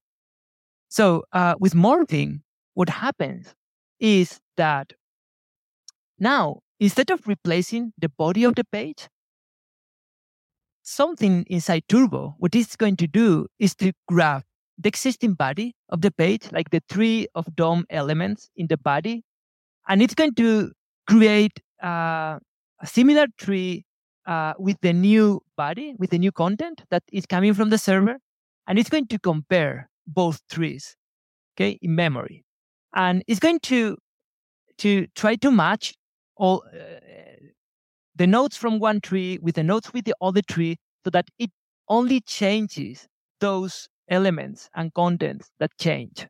[0.89, 2.41] So uh, with morphing,
[2.75, 3.55] what happens
[3.99, 4.93] is that
[6.19, 9.07] now instead of replacing the body of the page,
[10.83, 14.43] something inside Turbo, what it's going to do is to grab
[14.77, 19.23] the existing body of the page, like the tree of DOM elements in the body,
[19.87, 20.71] and it's going to
[21.07, 22.39] create uh,
[22.81, 23.85] a similar tree
[24.25, 28.17] uh, with the new body, with the new content that is coming from the server,
[28.67, 30.95] and it's going to compare both trees,
[31.55, 32.43] okay, in memory,
[32.95, 33.97] and it's going to
[34.79, 35.93] to try to match
[36.35, 36.99] all uh,
[38.15, 41.51] the nodes from one tree with the nodes with the other tree so that it
[41.89, 43.07] only changes
[43.39, 46.27] those elements and contents that change.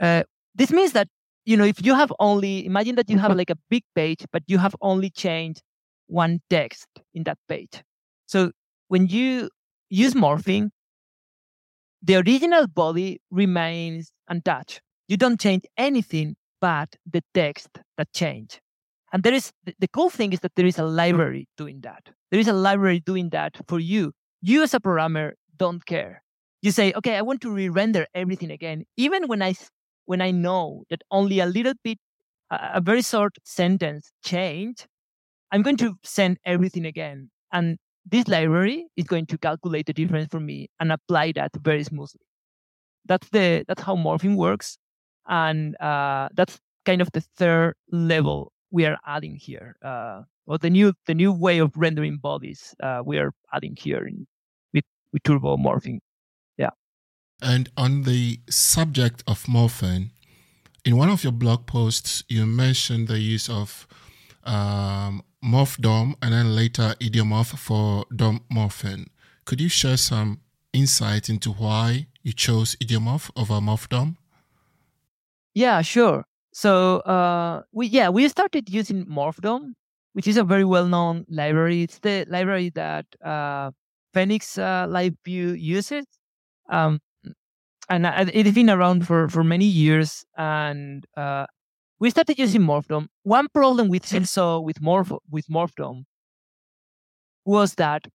[0.00, 0.22] Uh,
[0.54, 1.08] this means that,
[1.44, 4.42] you know, if you have only, imagine that you have like a big page, but
[4.46, 5.62] you have only changed
[6.06, 7.82] one text in that page.
[8.26, 8.52] So
[8.88, 9.48] when you
[9.90, 10.70] use morphing,
[12.02, 14.80] the original body remains untouched.
[15.08, 18.60] You don't change anything but the text that changed.
[19.14, 22.10] And there is the cool thing is that there is a library doing that.
[22.32, 24.12] There is a library doing that for you.
[24.42, 26.24] You as a programmer don't care.
[26.62, 29.54] You say, okay, I want to re-render everything again, even when I
[30.06, 31.98] when I know that only a little bit,
[32.50, 34.84] a very short sentence change.
[35.52, 40.28] I'm going to send everything again, and this library is going to calculate the difference
[40.28, 42.26] for me and apply that very smoothly.
[43.04, 44.76] That's the that's how morphing works,
[45.28, 50.68] and uh, that's kind of the third level we are adding here, uh, or the
[50.68, 54.26] new the new way of rendering bodies uh, we are adding here in,
[54.74, 56.00] with with turbo morphing.
[56.58, 56.74] Yeah.
[57.40, 60.10] And on the subject of morphing,
[60.84, 63.86] in one of your blog posts, you mentioned the use of
[64.42, 69.06] um, MorphDOM and then later idiomorph for DOM morphing.
[69.44, 70.40] Could you share some
[70.72, 74.16] insight into why you chose idiomorph over MorphDOM?
[75.54, 76.24] Yeah, sure.
[76.54, 79.72] So uh, we yeah we started using MorphDOM,
[80.12, 81.82] which is a very well known library.
[81.82, 83.72] It's the library that uh,
[84.14, 86.06] Phoenix uh, Live View uses,
[86.70, 87.00] um,
[87.90, 90.24] and it's been around for for many years.
[90.38, 91.46] And uh,
[92.00, 93.08] we started using MorphDOM.
[93.24, 96.04] One problem we saw with Morph with MorphDOM
[97.44, 98.06] was that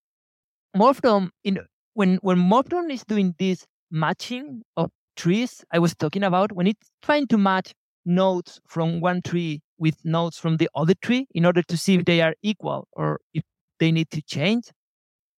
[0.75, 1.60] MorphDOM in
[1.93, 6.89] when when MorphDOM is doing this matching of trees I was talking about, when it's
[7.02, 7.73] trying to match
[8.10, 12.06] nodes from one tree with nodes from the other tree in order to see if
[12.06, 13.43] they are equal or if
[13.80, 14.65] they need to change.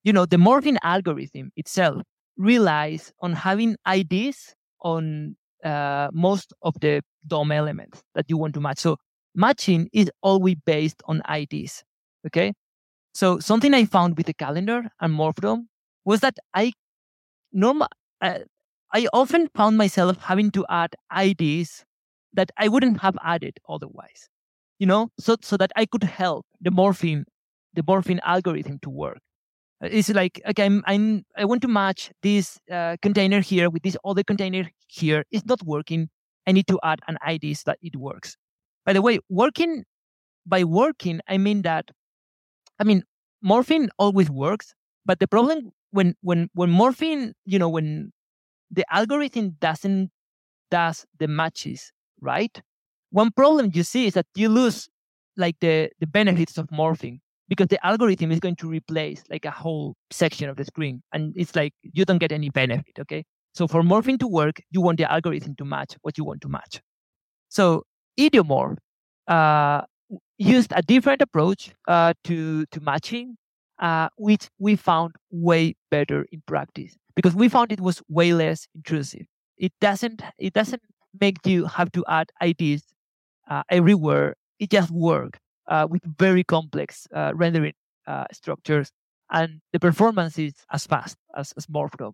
[0.04, 2.02] You know, the morphing algorithm itself
[2.38, 8.62] relies on having IDs on uh, most of the DOM elements that you want to
[8.62, 8.80] match.
[8.80, 8.98] So
[9.36, 11.84] matching is always based on IDs.
[12.26, 12.54] Okay.
[13.14, 15.66] So something I found with the calendar and MorphDOM
[16.06, 16.74] was that I
[17.52, 17.88] normal
[18.22, 18.40] uh,
[18.94, 21.84] I often found myself having to add IDs
[22.34, 24.30] that I wouldn't have added otherwise.
[24.80, 27.24] You know, so so that I could help the morphing,
[27.76, 29.20] the morphing algorithm to work.
[29.84, 33.84] Uh, it's like okay, I'm, I'm I want to match this uh, container here with
[33.84, 35.24] this other container here.
[35.32, 36.10] It's not working.
[36.48, 38.38] I need to add an ID so that it works.
[38.86, 39.84] By the way, working
[40.46, 41.92] by working, I mean that
[42.80, 43.04] I mean
[43.46, 44.74] morphing always works,
[45.06, 48.12] but the problem when when when morphing, you know, when
[48.72, 50.10] the algorithm doesn't
[50.72, 51.92] does the matches
[52.22, 52.62] right?
[53.12, 54.90] One problem you see is that you lose
[55.38, 59.52] like the, the benefits of morphing because the algorithm is going to replace like a
[59.52, 63.26] whole section of the screen and it's like you don't get any benefit, okay?
[63.54, 66.48] So for morphing to work, you want the algorithm to match what you want to
[66.48, 66.82] match.
[67.50, 67.84] So
[68.18, 68.78] Idiomorph
[69.28, 69.82] uh,
[70.38, 73.36] used a different approach uh, to, to matching,
[73.80, 78.68] uh, which we found way better in practice because we found it was way less
[78.74, 79.26] intrusive.
[79.58, 80.82] It doesn't, it doesn't
[81.20, 82.84] make you have to add IDs
[83.50, 84.36] uh, everywhere.
[84.60, 87.74] It just works uh, with very complex uh, rendering
[88.08, 88.92] uh, structures,
[89.32, 92.14] and the performance is as fast as, as MorphDOM.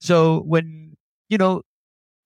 [0.00, 0.96] So when
[1.28, 1.62] you know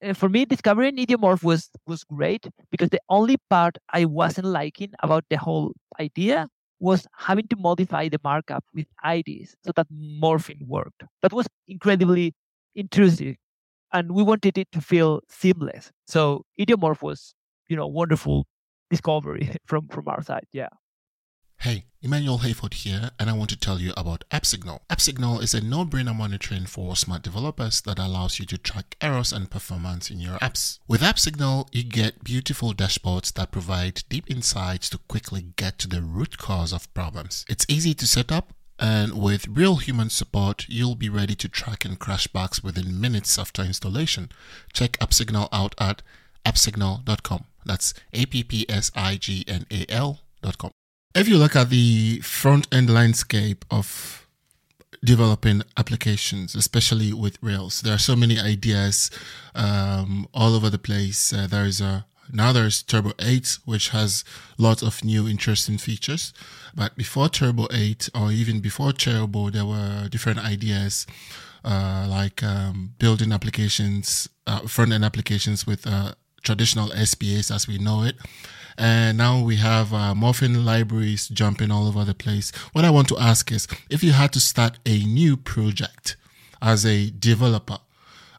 [0.03, 4.93] uh, for me, discovering Idiomorph was was great because the only part I wasn't liking
[5.03, 6.49] about the whole idea
[6.79, 11.05] was having to modify the markup with IDs so that morphing worked.
[11.23, 12.35] That was incredibly
[12.75, 13.37] intrusive,
[13.97, 15.91] and we wanted it to feel seamless.
[16.07, 17.35] So Idiomorph was,
[17.69, 18.47] you know, wonderful
[18.91, 20.47] discovery from from our side.
[20.53, 20.69] Yeah.
[21.61, 24.81] Hey, Emmanuel Hayford here, and I want to tell you about AppSignal.
[24.91, 29.51] AppSignal is a no-brainer monitoring for smart developers that allows you to track errors and
[29.51, 30.81] performance in your apps.
[30.87, 36.03] With AppSignal, you get beautiful dashboards that provide deep insights to quickly get to the
[36.03, 37.47] root cause of problems.
[37.49, 41.85] It's easy to set up and with real human support, you'll be ready to track
[41.85, 44.31] and crash bugs within minutes after installation.
[44.73, 46.03] Check AppSignal out at
[46.45, 47.45] appsignal.com.
[47.65, 50.71] That's A P P S I G N A L.com.
[51.15, 54.27] If you look at the front end landscape of
[55.05, 59.11] developing applications, especially with Rails, there are so many ideas
[59.55, 61.33] um, all over the place.
[61.33, 64.25] Uh, there is a now there's Turbo 8, which has
[64.59, 66.33] lots of new interesting features.
[66.77, 71.07] But before Turbo 8, or even before Turbo, there were different ideas
[71.65, 76.13] uh, like um, building applications, uh, front end applications with uh,
[76.43, 78.17] traditional SPAs as we know it.
[78.79, 82.53] And now we have uh, morphing libraries jumping all over the place.
[82.73, 86.17] What I want to ask is if you had to start a new project
[86.61, 87.79] as a developer,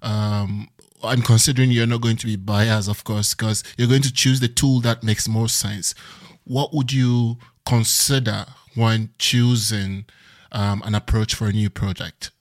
[0.04, 0.70] um,
[1.04, 4.40] I'm considering you're not going to be biased, of course, because you're going to choose
[4.40, 5.96] the tool that makes more sense.
[6.44, 10.06] What would you consider when choosing
[10.52, 12.32] um, an approach for a new project?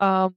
[0.00, 0.34] Um,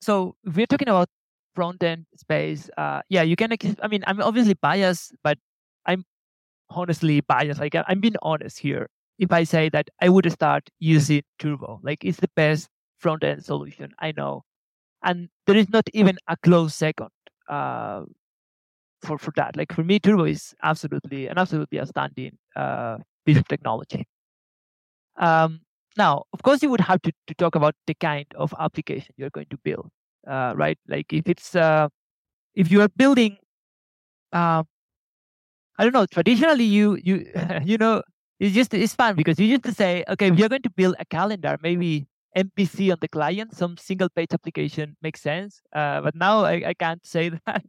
[0.00, 1.08] so we're talking about
[1.54, 3.52] front end space, uh, yeah, you can.
[3.82, 5.38] I mean, I'm obviously biased, but
[5.86, 6.04] I'm
[6.70, 7.60] honestly biased.
[7.60, 8.88] Like I'm being honest here.
[9.18, 13.44] If I say that I would start using Turbo, like it's the best front end
[13.44, 14.42] solution I know,
[15.02, 17.08] and there is not even a close second
[17.48, 18.02] uh,
[19.02, 19.56] for for that.
[19.56, 24.06] Like for me, Turbo is absolutely an absolutely outstanding uh, piece of technology.
[25.16, 25.60] Um,
[25.96, 29.30] now, of course, you would have to, to talk about the kind of application you're
[29.30, 29.90] going to build
[30.26, 30.78] uh, right?
[30.88, 31.88] Like if it's uh,
[32.54, 33.38] if you are building,
[34.32, 34.64] uh,
[35.78, 36.06] I don't know.
[36.06, 37.26] Traditionally, you you
[37.64, 38.02] you know
[38.40, 40.96] it's just it's fun because you used to say, okay, if you're going to build
[40.98, 42.06] a calendar, maybe
[42.36, 45.60] MVC on the client, some single page application makes sense.
[45.74, 47.64] Uh, but now I, I can't say that.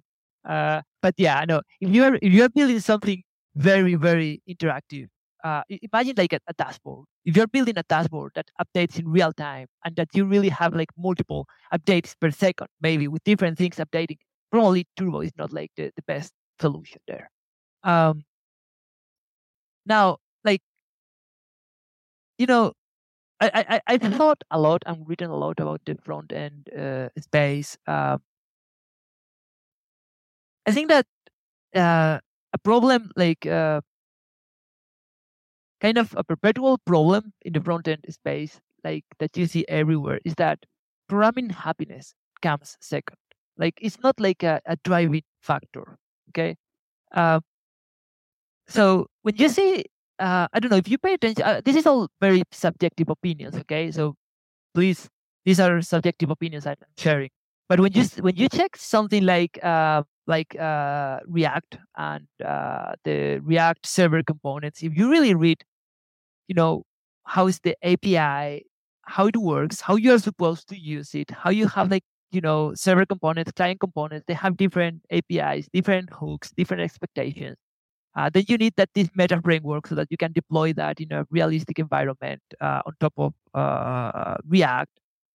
[0.47, 3.21] Uh, but yeah, I know if you are if you are building something
[3.55, 5.07] very very interactive,
[5.43, 7.05] uh, imagine like a, a, dashboard.
[7.25, 10.73] If you're building a dashboard that updates in real time and that you really have
[10.73, 14.17] like multiple updates per second, maybe with different things updating,
[14.51, 17.29] probably Turbo is not like the, the best solution there.
[17.83, 18.23] Um,
[19.85, 20.61] now, like,
[22.37, 22.73] you know,
[23.39, 27.09] I, I, I've thought a lot and written a lot about the front end uh,
[27.19, 27.77] space.
[27.85, 28.17] Uh,
[30.67, 31.05] I think that
[31.73, 32.19] uh,
[32.53, 33.81] a problem like uh,
[35.79, 40.19] kind of a perpetual problem in the front end space, like that you see everywhere,
[40.25, 40.59] is that
[41.07, 43.17] programming happiness comes second.
[43.57, 45.97] Like it's not like a, a driving factor.
[46.29, 46.57] Okay.
[47.13, 47.39] Uh,
[48.67, 49.85] so when you see,
[50.19, 51.43] uh, I don't know if you pay attention.
[51.45, 53.55] Uh, this is all very subjective opinions.
[53.55, 53.91] Okay.
[53.91, 54.15] So
[54.75, 55.07] please,
[55.45, 57.29] these are subjective opinions I'm sharing.
[57.69, 63.39] But when you when you check something like uh, like uh, React and uh, the
[63.43, 65.63] React server components, if you really read,
[66.47, 66.83] you know,
[67.25, 68.65] how is the API,
[69.03, 72.73] how it works, how you're supposed to use it, how you have like, you know,
[72.75, 77.57] server components, client components, they have different APIs, different hooks, different expectations.
[78.15, 81.11] Uh, then you need that this meta framework so that you can deploy that in
[81.11, 84.91] a realistic environment uh, on top of uh, React.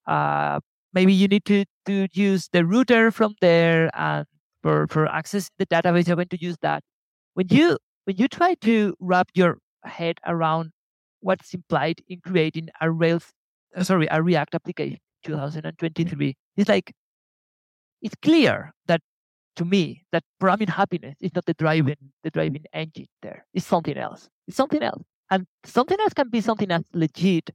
[0.06, 0.58] Uh,
[0.92, 4.26] maybe you need to, to use the router from there and
[4.62, 6.82] for, for accessing the database, you're going to use that.
[7.34, 10.70] When you when you try to wrap your head around
[11.20, 13.32] what's implied in creating a Rails,
[13.76, 16.92] uh, sorry, a React application 2023, it's like
[18.00, 19.00] it's clear that
[19.56, 23.46] to me that programming happiness is not the driving the driving engine there.
[23.54, 24.28] It's something else.
[24.46, 25.02] It's something else.
[25.30, 27.50] And something else can be something as legit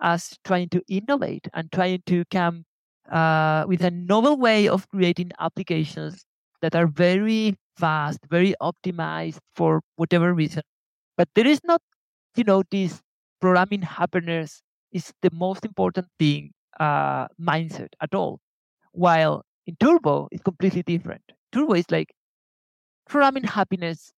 [0.00, 2.64] as trying to innovate and trying to come
[3.10, 6.24] uh, with a novel way of creating applications
[6.62, 10.62] that are very fast, very optimized for whatever reason.
[11.16, 11.82] But there is not,
[12.36, 13.00] you know, this
[13.40, 18.40] programming happiness is the most important thing uh, mindset at all.
[18.92, 21.22] While in Turbo, it's completely different.
[21.52, 22.12] Turbo is like
[23.08, 24.12] programming happiness.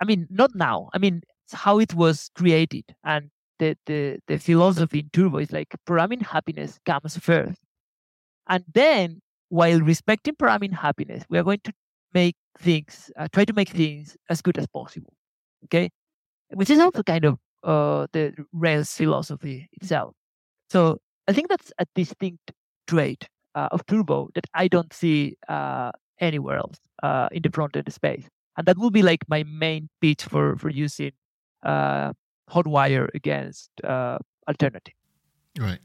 [0.00, 0.88] I mean, not now.
[0.94, 1.22] I mean,
[1.52, 2.84] how it was created.
[3.04, 7.58] And the, the, the philosophy in Turbo is like programming happiness comes first.
[8.48, 9.20] And then,
[9.52, 11.72] while respecting programming happiness, we are going to
[12.14, 15.12] make things, uh, try to make things as good as possible.
[15.64, 15.90] Okay,
[16.54, 20.14] which is also kind of uh, the Rails philosophy itself.
[20.70, 20.98] So
[21.28, 22.52] I think that's a distinct
[22.86, 27.76] trait uh, of Turbo that I don't see uh, anywhere else uh, in the front
[27.76, 28.26] end space,
[28.56, 31.12] and that will be like my main pitch for for using
[31.62, 32.12] uh,
[32.50, 33.70] Hotwire against
[34.48, 34.94] alternative.
[35.58, 35.80] Right.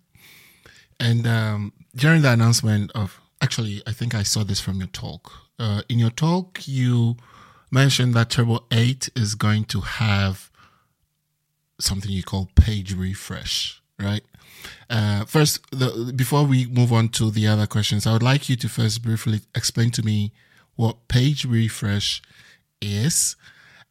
[1.00, 5.32] And um, during the announcement of, actually, I think I saw this from your talk.
[5.60, 7.18] Uh, in your talk, you
[7.72, 10.50] mentioned that Turbo 8 is going to have
[11.80, 14.24] something you call page refresh, right?
[14.90, 18.56] Uh, first, the, before we move on to the other questions, I would like you
[18.58, 20.32] to first briefly explain to me
[20.76, 22.22] what page refresh
[22.82, 23.36] is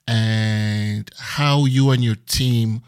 [0.06, 2.82] and how you and your team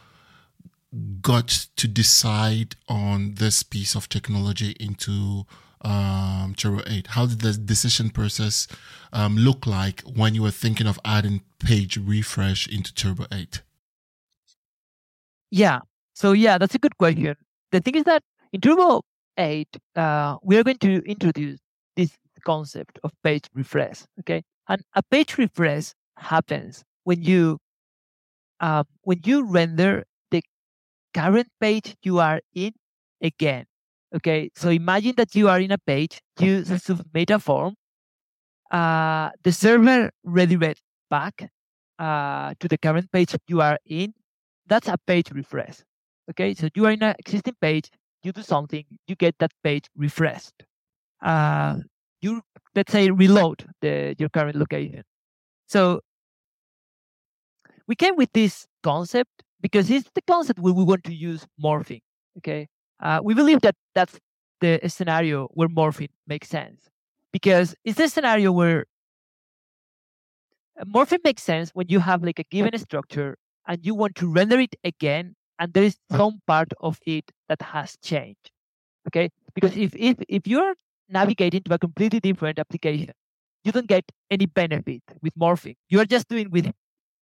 [1.20, 5.44] got to decide on this piece of technology into
[5.82, 7.08] um, Turbo 8?
[7.08, 8.66] How did the decision process
[9.12, 13.62] um, look like when you were thinking of adding page refresh into Turbo 8?
[15.50, 15.80] Yeah.
[16.14, 17.36] So, yeah, that's a good question.
[17.72, 18.22] The thing is that
[18.52, 19.02] in Turbo
[19.38, 21.60] 8, uh, we are going to introduce
[21.96, 24.02] this concept of page refresh.
[24.20, 24.42] Okay.
[24.68, 27.58] And a page refresh happens when you
[28.60, 30.42] uh, when you render the
[31.14, 32.72] current page you are in
[33.22, 33.64] again.
[34.16, 37.74] Okay, so imagine that you are in a page, you submit a form,
[38.70, 40.80] uh, the server redirects
[41.10, 41.50] back
[41.98, 44.14] uh, to the current page you are in.
[44.66, 45.80] That's a page refresh.
[46.30, 47.90] Okay, so you are in an existing page,
[48.22, 50.64] you do something, you get that page refreshed.
[51.22, 51.78] Uh,
[52.20, 52.42] you
[52.74, 55.02] let's say reload the your current location.
[55.66, 56.00] So
[57.86, 62.00] we came with this concept because it's the concept where we want to use morphing.
[62.38, 62.68] Okay,
[63.00, 64.18] uh, we believe that that's
[64.60, 66.88] the scenario where morphing makes sense
[67.32, 68.86] because it's the scenario where
[70.86, 73.36] morphing makes sense when you have like a given structure
[73.66, 77.60] and you want to render it again and there is some part of it that
[77.62, 78.50] has changed
[79.08, 79.30] okay?
[79.54, 80.74] Because if if, if you're
[81.08, 83.12] navigating to a completely different application
[83.64, 86.72] you don't get any benefit with morphing you are just doing with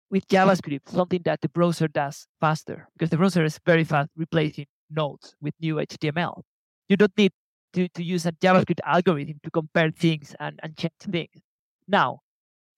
[0.09, 4.65] with JavaScript, something that the browser does faster because the browser is very fast replacing
[4.89, 6.41] nodes with new HTML.
[6.89, 7.31] You don't need
[7.73, 11.41] to, to use a JavaScript algorithm to compare things and, and change things.
[11.87, 12.19] Now,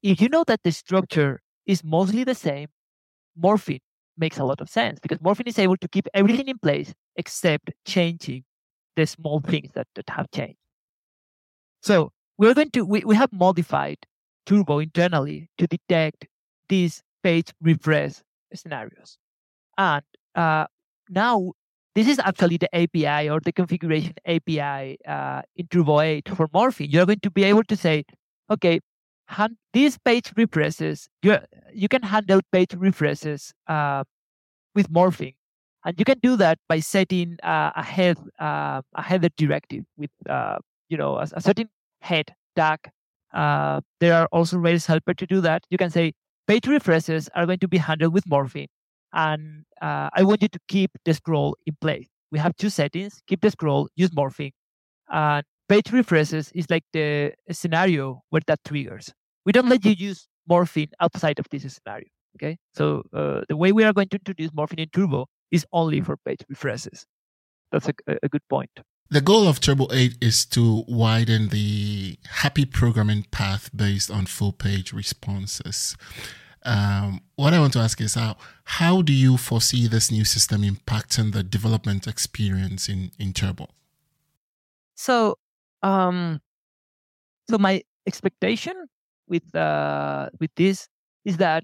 [0.02, 2.68] if you know that the structure is mostly the same,
[3.42, 3.80] morphing
[4.18, 7.72] makes a lot of sense because morphing is able to keep everything in place except
[7.86, 8.44] changing
[8.96, 10.58] the small things that, that have changed.
[11.82, 13.98] So we're going to we, we have modified
[14.46, 16.28] Turbo internally to detect
[16.68, 18.14] these page refresh
[18.54, 19.18] scenarios.
[19.78, 20.04] And
[20.36, 20.66] uh,
[21.10, 21.54] now
[22.00, 26.88] this is actually the API or the configuration API uh, in 8 for morphing.
[26.90, 28.06] You're going to be able to say,
[28.50, 28.80] okay,
[29.28, 31.38] hand, these page refreshes, you
[31.74, 34.06] you can handle page refreshes uh,
[34.76, 35.36] with morphing.
[35.84, 40.12] And you can do that by setting uh, a head uh, a header directive with
[40.30, 41.70] uh, you know a, a, certain
[42.00, 42.80] head tag.
[43.34, 45.64] Uh, there are also Rails helper to do that.
[45.70, 46.14] You can say
[46.48, 48.68] page refreshes are going to be handled with morphing.
[49.14, 52.08] And uh, I want you to keep the scroll in place.
[52.32, 54.52] We have two settings, keep the scroll, use morphing.
[55.10, 59.12] And page refreshes is like the scenario where that triggers.
[59.46, 62.08] We don't let you use morphing outside of this scenario.
[62.36, 62.58] Okay.
[62.76, 66.18] So uh, the way we are going to introduce morphing in Turbo is only for
[66.18, 67.06] page refreshes.
[67.72, 67.94] That's a,
[68.24, 68.72] a good point.
[69.12, 74.52] The goal of Turbo 8 is to widen the happy programming path based on full
[74.52, 75.98] page responses.
[76.64, 80.62] Um, what I want to ask is how how do you foresee this new system
[80.62, 83.70] impacting the development experience in, in Turbo?
[84.96, 85.38] So,
[85.82, 86.42] um,
[87.50, 88.74] so my expectation
[89.28, 90.88] with uh, with this
[91.24, 91.64] is that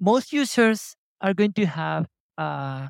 [0.00, 2.06] most users are going to have
[2.38, 2.88] uh,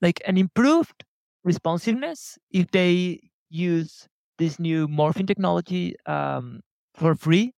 [0.00, 1.04] like an improved
[1.44, 4.06] responsiveness if they use
[4.38, 6.60] this new morphing technology um,
[6.94, 7.52] for free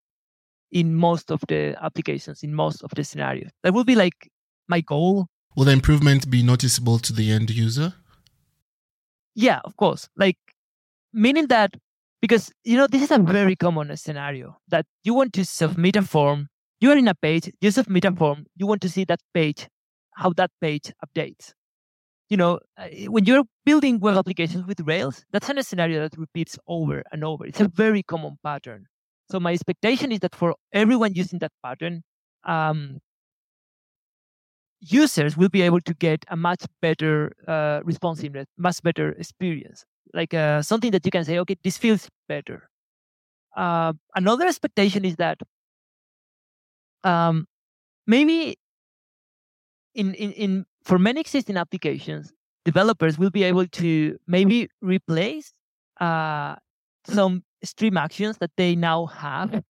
[0.71, 3.51] in most of the applications, in most of the scenarios.
[3.63, 4.29] That would be like
[4.67, 5.27] my goal.
[5.55, 7.93] Will the improvement be noticeable to the end user?
[9.35, 10.07] Yeah, of course.
[10.15, 10.37] Like,
[11.13, 11.75] meaning that
[12.21, 16.01] because, you know, this is a very common scenario that you want to submit a
[16.01, 16.47] form,
[16.79, 19.67] you are in a page, you submit a form, you want to see that page,
[20.15, 21.53] how that page updates
[22.31, 26.57] you know, uh, when you're building web applications with Rails, that's a scenario that repeats
[26.65, 27.45] over and over.
[27.45, 28.87] It's a very common pattern.
[29.31, 32.03] So my expectation is that for everyone using that pattern,
[32.43, 32.99] um,
[34.81, 39.85] users will be able to get a much better uh, responsiveness, much better experience.
[40.13, 42.67] like uh, something that you can say, okay, this feels better.
[43.55, 45.37] Uh, another expectation is that
[47.05, 47.47] um,
[48.05, 48.57] maybe
[49.95, 52.33] in, in, in for many existing applications,
[52.65, 55.53] developers will be able to maybe replace
[56.01, 56.55] uh,
[57.05, 59.63] some stream actions that they now have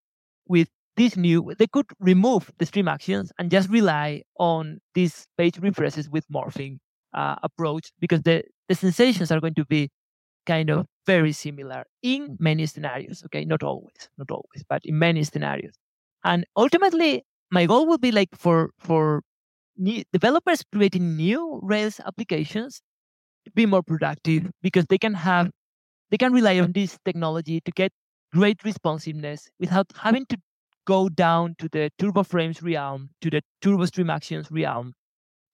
[0.48, 1.54] with this new.
[1.58, 6.78] They could remove the stream actions and just rely on these page refreshes with morphing
[7.14, 9.90] uh, approach because the, the sensations are going to be
[10.46, 13.24] kind of very similar in many scenarios.
[13.26, 15.74] Okay, not always, not always, but in many scenarios.
[16.24, 19.22] And ultimately, my goal will be like for for
[19.78, 22.82] new developers creating new Rails applications
[23.46, 25.52] to be more productive because they can have
[26.12, 27.92] they can rely on this technology to get
[28.34, 30.38] great responsiveness without having to
[30.86, 34.94] go down to the turbo frames realm to the turbo stream actions realm.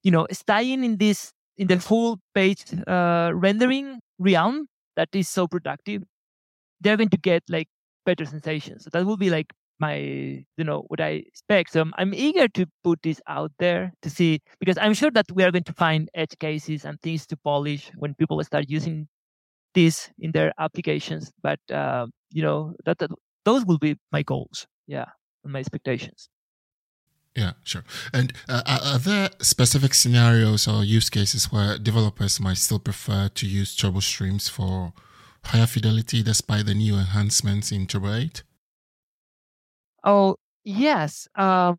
[0.03, 5.47] You know staying in this in the full page uh, rendering realm that is so
[5.47, 6.03] productive
[6.81, 7.67] they're going to get like
[8.05, 8.83] better sensations.
[8.83, 11.71] So that will be like my you know what i expect.
[11.73, 15.25] So I'm, I'm eager to put this out there to see because i'm sure that
[15.33, 19.07] we are going to find edge cases and things to polish when people start using
[19.73, 23.11] this in their applications but uh, you know that, that
[23.45, 25.05] those will be my goals yeah
[25.43, 26.29] and my expectations
[27.35, 27.83] yeah, sure.
[28.11, 33.45] And uh, are there specific scenarios or use cases where developers might still prefer to
[33.45, 34.91] use Turbo Streams for
[35.43, 38.41] higher fidelity despite the new enhancements in Turbo 8?
[40.03, 41.27] Oh, yes.
[41.35, 41.77] Um,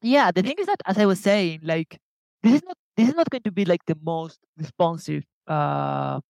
[0.00, 1.98] yeah, the thing is that, as I was saying, like
[2.42, 5.24] this is not this is not going to be like the most responsive.
[5.48, 6.20] Uh,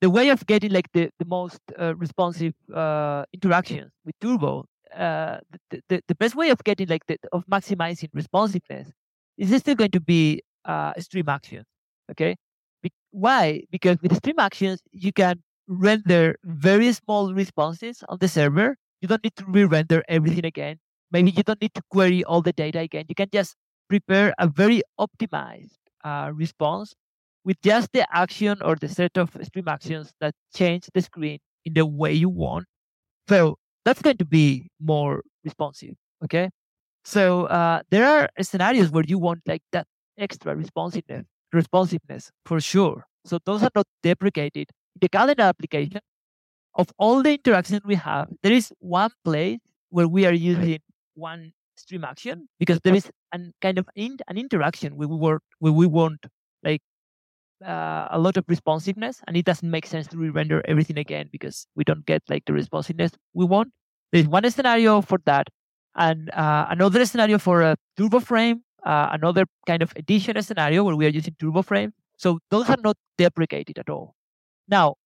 [0.00, 5.38] the way of getting like the the most uh, responsive uh, interactions with Turbo, uh,
[5.70, 8.90] the, the the best way of getting like the of maximizing responsiveness
[9.38, 11.66] is still going to be uh, stream actions.
[12.10, 12.36] Okay,
[12.82, 13.62] be- why?
[13.70, 19.22] Because with stream actions you can render very small responses on the server you don't
[19.24, 20.78] need to re-render everything again.
[21.10, 23.04] Maybe you don't need to query all the data again.
[23.08, 23.54] You can just
[23.90, 26.94] prepare a very optimized uh, response
[27.46, 31.74] with just the action or the set of stream actions that change the screen in
[31.74, 32.66] the way you want.
[33.28, 35.94] So that's going to be more responsive.
[36.24, 36.50] Okay.
[37.04, 39.86] So uh, there are scenarios where you want like that
[40.18, 43.04] extra responsiveness, responsiveness for sure.
[43.24, 44.68] So those are not deprecated.
[44.96, 46.00] In the calendar application,
[46.74, 50.80] of all the interactions we have, there is one place where we are using
[51.14, 55.42] one stream action because there is an kind of in, an interaction where we work
[55.60, 56.26] where we want
[57.64, 61.66] uh, a lot of responsiveness and it doesn't make sense to re-render everything again because
[61.74, 63.72] we don't get like the responsiveness we want.
[64.12, 65.48] There's one scenario for that
[65.94, 70.96] and uh, another scenario for a turbo frame, uh, another kind of additional scenario where
[70.96, 71.92] we are using turbo frame.
[72.18, 74.14] So those are not deprecated at all.
[74.68, 74.96] Now,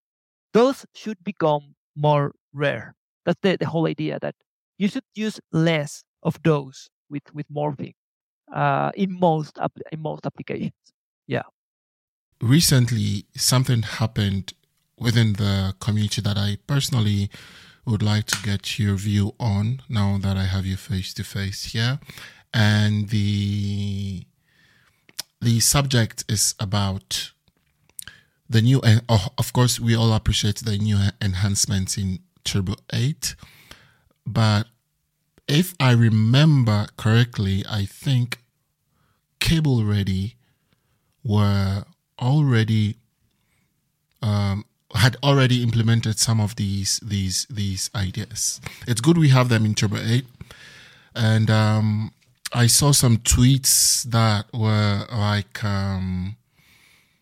[0.53, 2.95] those should become more rare.
[3.25, 4.35] That's the, the whole idea that
[4.79, 7.95] you should use less of those with with morphing
[8.55, 9.59] uh, in most
[9.93, 10.73] in most applications.
[11.27, 11.43] Yeah.
[12.41, 14.55] Recently, something happened
[14.99, 17.31] within the community that I personally
[17.85, 21.73] would like to get your view on now that I have you face to face
[21.73, 21.99] here,
[22.53, 24.25] and the
[25.41, 27.33] the subject is about
[28.49, 33.37] the new, and oh, of course, we all appreciate the new enhancements in Turbo 8.
[34.27, 34.67] But
[35.47, 38.43] if I remember correctly, I think
[39.39, 40.37] Cable Ready
[41.25, 41.85] were
[42.21, 42.97] already
[44.23, 44.65] um,
[44.95, 48.61] had already implemented some of these these these ideas.
[48.87, 50.25] It's good we have them in Turbo 8,
[51.15, 52.13] and um,
[52.53, 55.63] I saw some tweets that were like.
[55.65, 56.37] Um,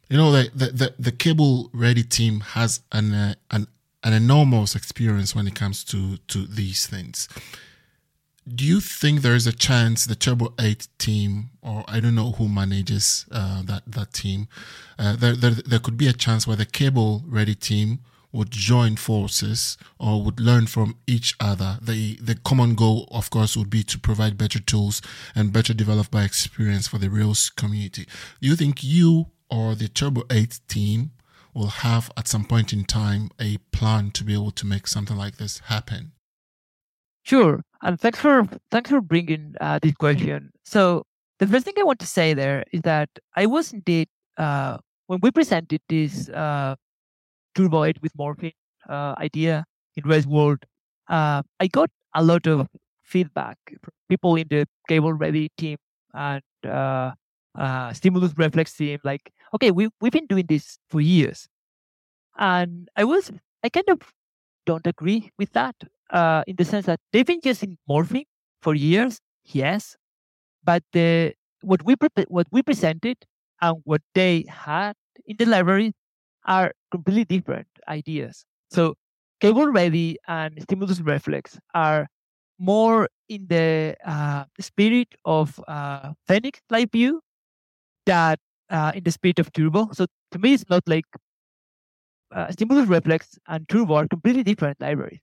[0.09, 3.67] you know the the the, the cable ready team has an uh, an
[4.03, 7.29] an enormous experience when it comes to to these things
[8.55, 12.33] do you think there is a chance the turbo 8 team or i don't know
[12.33, 14.49] who manages uh, that that team
[14.99, 18.01] uh, there, there there could be a chance where the cable ready team
[18.33, 21.79] would join forces or would learn from each other.
[21.81, 25.01] The the common goal, of course, would be to provide better tools
[25.35, 28.07] and better developed by experience for the Rails community.
[28.41, 31.13] Do you think you or the Turbo 8 team
[31.55, 35.17] will have at some point in time a plan to be able to make something
[35.17, 36.13] like this happen?
[37.23, 40.51] Sure, and thanks for thanks for bringing uh, this question.
[40.65, 41.05] So
[41.39, 45.21] the first thing I want to say there is that I was indeed uh, when
[45.23, 46.75] we presented this uh,
[47.55, 48.55] Turbo 8 with morphing
[48.89, 49.65] uh, idea
[49.97, 50.65] in Rails World,
[51.09, 52.69] uh, I got a lot of
[53.05, 55.79] feedback from people in the Cable Ready team
[56.15, 57.13] and uh,
[57.57, 61.49] uh, stimulus reflex team like okay we, we've been doing this for years
[62.39, 63.31] And I was,
[63.65, 64.13] I kind of
[64.67, 65.75] don't agree with that
[66.11, 68.25] uh, in the sense that they've been using morphing
[68.63, 69.97] for years, yes,
[70.65, 73.17] but the what we pre- what we presented
[73.61, 74.95] and what they had
[75.27, 75.93] in the library
[76.47, 78.45] are completely different ideas.
[78.71, 78.95] So
[79.41, 82.09] cable ready and stimulus reflex are
[82.59, 87.21] more in the uh, spirit of uh, Phoenix Live View
[88.07, 88.39] that
[88.71, 89.91] uh, in the spirit of Turbo.
[89.93, 91.05] So to me, it's not like
[92.33, 95.21] uh, stimulus reflex and Turbo are completely different libraries.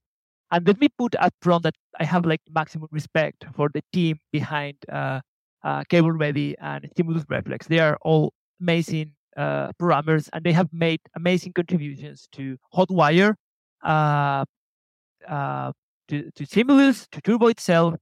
[0.55, 4.19] And let me put up front that I have like maximum respect for the team
[4.31, 5.19] behind uh,
[5.65, 7.67] uh, Cable Ready and Stimulus Reflex.
[7.67, 8.31] They are all
[8.61, 13.33] amazing uh, programmers and they have made amazing contributions to Hotwire,
[13.83, 14.45] uh,
[15.27, 15.73] uh,
[16.07, 17.95] to, to Stimulus, to Turbo itself.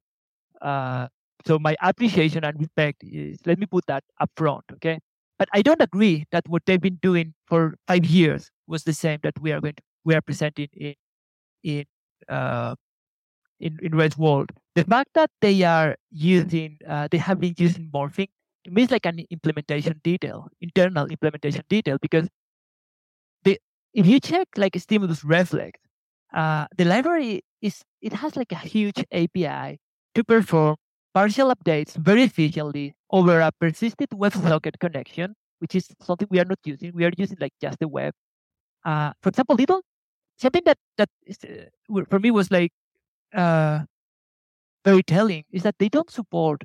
[0.62, 1.08] Uh,
[1.48, 5.00] so my appreciation and respect is, let me put that up front, okay?
[5.40, 9.22] But I don't agree that what they've been doing for five years was the same
[9.24, 10.94] that we are going to, we are presenting in
[11.64, 11.86] in
[12.34, 12.76] uh,
[13.60, 14.52] in in Rails World.
[14.76, 18.30] The fact that they are using uh, they have been using morphing
[18.66, 22.30] to me like an implementation detail, internal implementation detail, because
[23.44, 23.60] the
[23.94, 25.80] if you check like stimulus reflex,
[26.34, 29.80] uh, the library is it has like a huge API
[30.16, 30.76] to perform
[31.14, 36.60] partial updates very efficiently over a persistent WebSocket connection, which is something we are not
[36.66, 36.92] using.
[36.94, 38.14] We are using like just the web.
[38.86, 39.82] Uh, for example, little
[40.38, 42.72] something that that uh, for me was like
[43.34, 43.82] uh,
[44.86, 46.64] very telling is that they don't support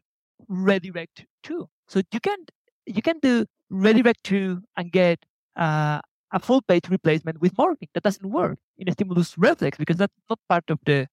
[0.48, 1.68] redirect two.
[1.88, 2.38] So you can
[2.86, 5.24] you can do redirect two and get
[5.56, 6.00] uh,
[6.32, 7.88] a full page replacement with morphing.
[7.94, 11.06] That doesn't work in a stimulus reflex because that's not part of the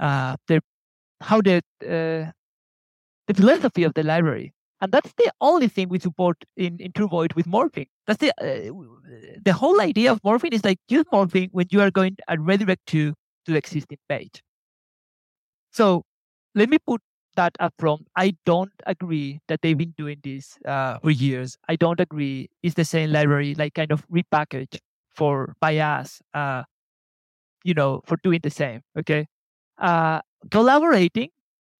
[0.00, 0.60] uh, the
[1.22, 2.32] how the uh,
[3.28, 4.53] the philosophy of the library.
[4.84, 7.86] And that's the only thing we support in, in Turbo with morphing.
[8.06, 8.70] That's the uh,
[9.42, 12.84] the whole idea of morphing is like use morphing when you are going and redirect
[12.88, 13.14] to
[13.46, 14.42] to the existing page.
[15.70, 16.02] So
[16.54, 17.00] let me put
[17.36, 18.08] that up front.
[18.14, 21.56] I don't agree that they've been doing this uh, for years.
[21.66, 24.80] I don't agree it's the same library, like kind of repackaged
[25.14, 26.64] for by us, uh,
[27.64, 28.82] you know, for doing the same.
[28.98, 29.26] Okay,
[29.78, 30.20] uh,
[30.50, 31.30] collaborating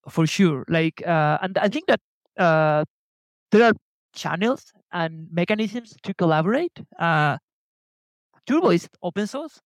[0.08, 0.64] for sure.
[0.68, 2.00] Like, uh, and I think that
[2.38, 2.84] uh,
[3.54, 3.74] there are
[4.14, 6.76] channels and mechanisms to collaborate.
[6.98, 7.38] Uh,
[8.48, 9.60] Turbo is open source.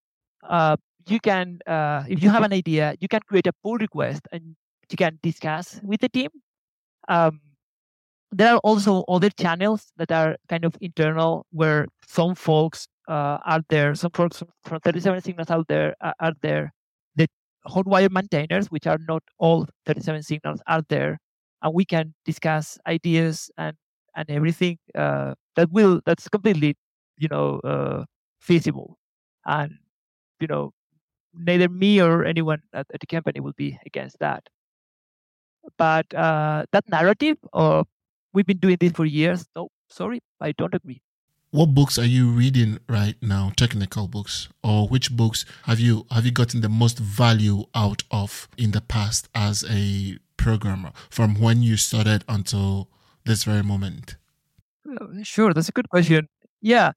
[0.47, 0.77] Uh,
[1.07, 4.57] you can, uh, if you have an idea, you can create a pull request and
[4.91, 6.29] you can discuss with the team.
[7.09, 7.41] Um,
[8.31, 13.63] there are also other channels that are kind of internal where some folks uh, are
[13.71, 16.75] there, some folks from 37signals out there uh, are there.
[17.17, 17.27] The
[17.67, 21.19] hotwire maintainers, which are not all 37signals, are there,
[21.63, 23.77] and we can discuss ideas and
[24.17, 26.77] and everything uh, that will that's completely
[27.19, 28.05] you know uh,
[28.41, 28.99] feasible,
[29.47, 29.79] and
[30.41, 30.73] you know
[31.35, 34.49] neither me or anyone at, at the company will be against that.
[35.77, 37.87] But uh, that narrative of
[38.33, 41.03] we've been doing this for years, no, sorry, I don't agree.
[41.51, 43.53] What books are you reading right now?
[43.57, 48.49] Technical books, or which books have you have you gotten the most value out of
[48.59, 52.89] in the past as a programmer from when you started until
[53.27, 54.17] this very moment?
[55.23, 56.29] Sure, that's a good question.
[56.63, 56.93] Yeah,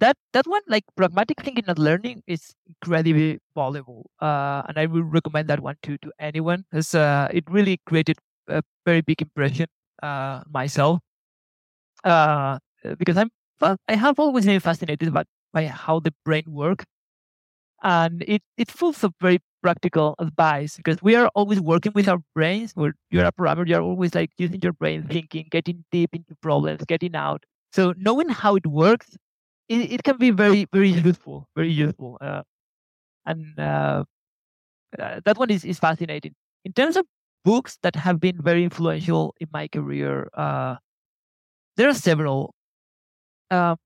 [0.00, 5.12] that that one like pragmatic thinking and learning is incredibly valuable uh, and i would
[5.12, 8.18] recommend that one to to anyone because uh, it really created
[8.48, 9.66] a very big impression
[10.02, 11.00] uh, myself
[12.04, 12.58] uh,
[12.98, 13.30] because i'm
[13.88, 16.84] i have always been fascinated by, by how the brain works
[17.82, 22.20] and it it's full of very practical advice because we are always working with our
[22.34, 22.72] brains.
[22.74, 26.84] Where you're a programmer you're always like using your brain thinking getting deep into problems
[26.94, 27.44] getting out.
[27.72, 29.16] So knowing how it works
[29.68, 32.42] it, it can be very very useful very useful uh,
[33.26, 34.04] and uh,
[34.98, 36.34] uh, that one is, is fascinating.
[36.64, 37.06] In terms of
[37.44, 40.76] books that have been very influential in my career uh,
[41.76, 42.54] there are several.
[43.50, 43.76] Um,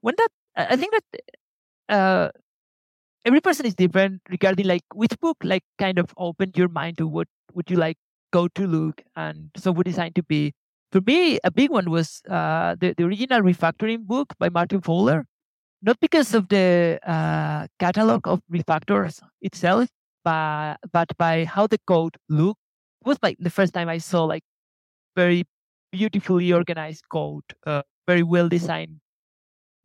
[0.00, 1.04] when that i think that
[1.88, 2.30] uh,
[3.24, 7.06] every person is different regarding like which book like kind of opened your mind to
[7.06, 7.96] what would you like
[8.32, 10.52] go to look and so what designed to be
[10.92, 15.24] for me, a big one was uh, the, the original refactoring book by Martin Fowler.
[15.82, 19.88] Not because of the uh, catalog of refactors itself,
[20.24, 22.60] but, but by how the code looked.
[23.02, 24.44] It was like the first time I saw like
[25.16, 25.44] very
[25.92, 29.01] beautifully organized code, uh, very well designed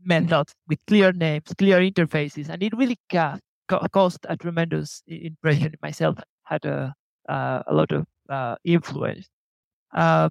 [0.04, 5.74] methods with clear names, clear interfaces, and it really ca- ca- caused a tremendous impression.
[5.82, 6.94] Myself had a
[7.30, 9.28] uh, a lot of uh, influence.
[9.94, 10.30] Uh,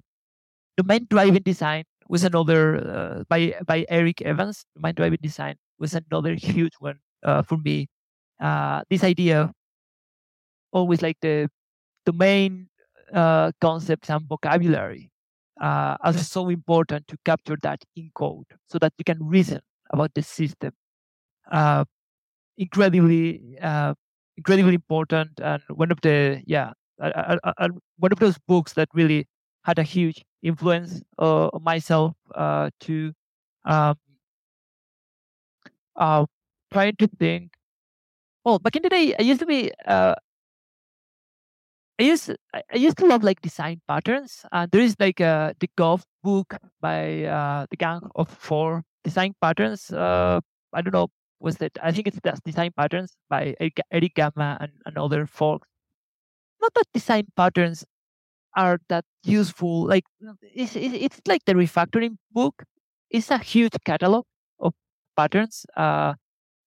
[0.77, 4.65] domain driven design was another uh, by by Eric Evans.
[4.75, 7.87] Domain driven design was another huge one uh, for me.
[8.41, 9.51] Uh, this idea,
[10.71, 11.49] always like the
[12.05, 12.69] the main
[13.13, 15.11] uh, concepts and vocabulary,
[15.61, 20.13] uh, are so important to capture that in code, so that you can reason about
[20.15, 20.71] the system.
[21.51, 21.85] Uh,
[22.57, 23.93] incredibly, uh,
[24.37, 26.71] incredibly important, and one of the yeah,
[27.97, 29.27] one of those books that really
[29.63, 33.13] had a huge influence uh, on myself uh, to
[33.65, 33.95] um,
[35.95, 36.25] uh,
[36.71, 37.51] trying to think.
[38.45, 39.71] Well, back in the day, I used to be.
[41.99, 44.45] Uh, I used I used to love like design patterns.
[44.51, 49.33] And there is like uh, the GoF book by uh, the Gang of Four design
[49.41, 49.91] patterns.
[49.91, 50.39] Uh,
[50.73, 51.07] I don't know
[51.39, 53.55] was that I think it's just design patterns by
[53.91, 55.67] Erich Gamma and, and other folks.
[56.61, 57.85] Not that design patterns
[58.55, 59.85] are that useful.
[59.87, 60.05] Like
[60.41, 62.63] it's, it's like the refactoring book.
[63.11, 64.25] It's a huge catalog
[64.59, 64.73] of
[65.15, 66.15] patterns uh,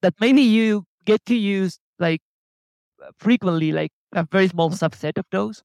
[0.02, 2.22] that maybe you get to use like
[3.18, 5.62] frequently, like a very small subset of those.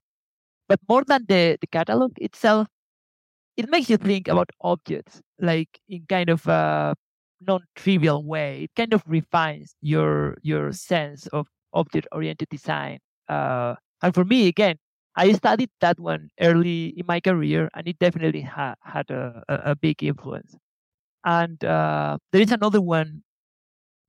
[0.68, 2.68] But more than the, the catalog itself,
[3.56, 6.94] it makes you think about objects like in kind of a
[7.40, 8.64] non-trivial way.
[8.64, 12.98] It kind of refines your your sense of object-oriented design.
[13.28, 14.76] Uh, and for me, again,
[15.16, 19.74] I studied that one early in my career, and it definitely ha- had a, a,
[19.74, 20.54] big influence.
[21.24, 23.22] And uh, there is another one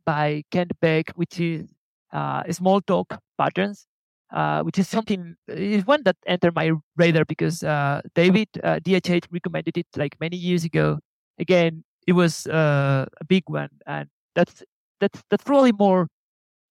[0.05, 1.69] by Kent Beck, which is
[2.13, 3.85] uh, Smalltalk patterns,
[4.33, 9.27] uh, which is something is one that entered my radar because uh, David DHH uh,
[9.31, 10.99] recommended it like many years ago.
[11.39, 14.63] Again, it was uh, a big one, and that's
[14.99, 16.07] that's that's probably more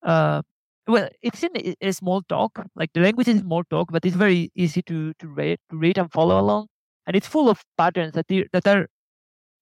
[0.03, 0.43] uh,
[0.87, 2.64] well, it's in a, Smalltalk.
[2.76, 6.11] Like the language is Smalltalk, but it's very easy to to read, to read and
[6.12, 6.68] follow along.
[7.07, 8.89] And it's full of patterns that that are.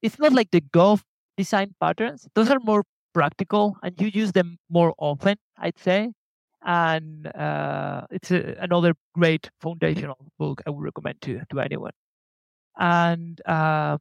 [0.03, 1.03] It's not like the GoF
[1.37, 2.29] design patterns.
[2.35, 5.37] Those are more practical, and you use them more often.
[5.59, 6.13] I'd say,
[6.65, 11.93] and uh, it's a, another great foundational book I would recommend to to anyone.
[12.79, 13.99] And uh,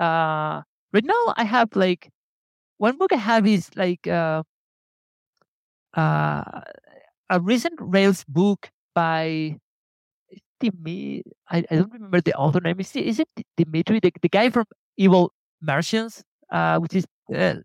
[0.00, 0.62] uh,
[0.92, 2.10] right now, I have like
[2.78, 4.06] one book I have is like.
[4.06, 4.42] Uh,
[5.96, 6.60] uh,
[7.30, 9.56] a recent Rails book by
[10.60, 12.80] Dimi, I, I don't remember the author name.
[12.80, 14.64] Is it, is it Dimitri, the, the guy from
[14.96, 17.04] Evil Martians, uh, which is
[17.34, 17.56] uh,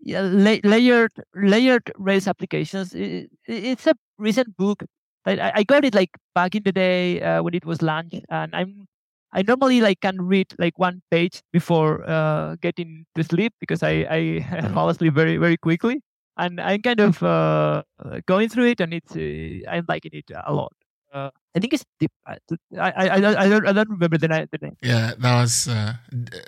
[0.00, 2.94] yeah, la- layered layered Rails applications.
[2.94, 4.82] It, it's a recent book.
[5.26, 8.54] I, I got it like back in the day uh, when it was launched, and
[8.54, 8.86] I'm
[9.32, 14.06] I normally like can read like one page before uh, getting to sleep because I
[14.10, 16.02] I fall asleep very very quickly
[16.40, 17.82] and I'm kind of uh,
[18.26, 20.72] going through it, and it's uh, I'm liking it a lot.
[21.12, 22.12] Uh, I think it's deep.
[22.26, 22.38] I,
[22.78, 24.46] I, I, I, don't, I don't remember the name.
[24.50, 24.76] The name.
[24.82, 25.94] Yeah, that was uh,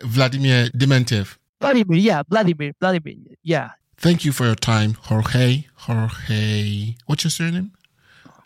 [0.05, 1.36] Vladimir Dementyev.
[1.62, 3.70] Vladimir, yeah, Vladimir, Vladimir, yeah.
[3.96, 5.64] Thank you for your time, Jorge.
[5.86, 7.72] Jorge, what's your surname?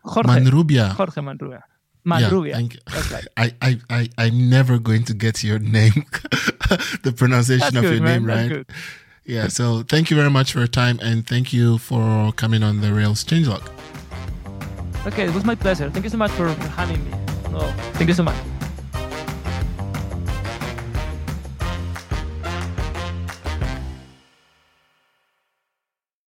[0.04, 0.28] Jorge.
[0.28, 0.92] Manrubia.
[0.92, 1.62] Jorge Manrubia.
[2.06, 2.50] Manrubia.
[2.50, 2.80] Yeah, thank you.
[2.92, 3.26] That's right.
[3.36, 6.04] I, I, I, I'm never going to get your name,
[7.02, 8.18] the pronunciation That's of good, your man.
[8.20, 8.66] name, That's right?
[8.66, 8.66] Good.
[9.24, 12.80] Yeah, so thank you very much for your time and thank you for coming on
[12.80, 13.66] the Rails Changelog.
[15.06, 15.90] Okay, it was my pleasure.
[15.90, 17.10] Thank you so much for having me.
[17.46, 18.36] Oh, thank you so much.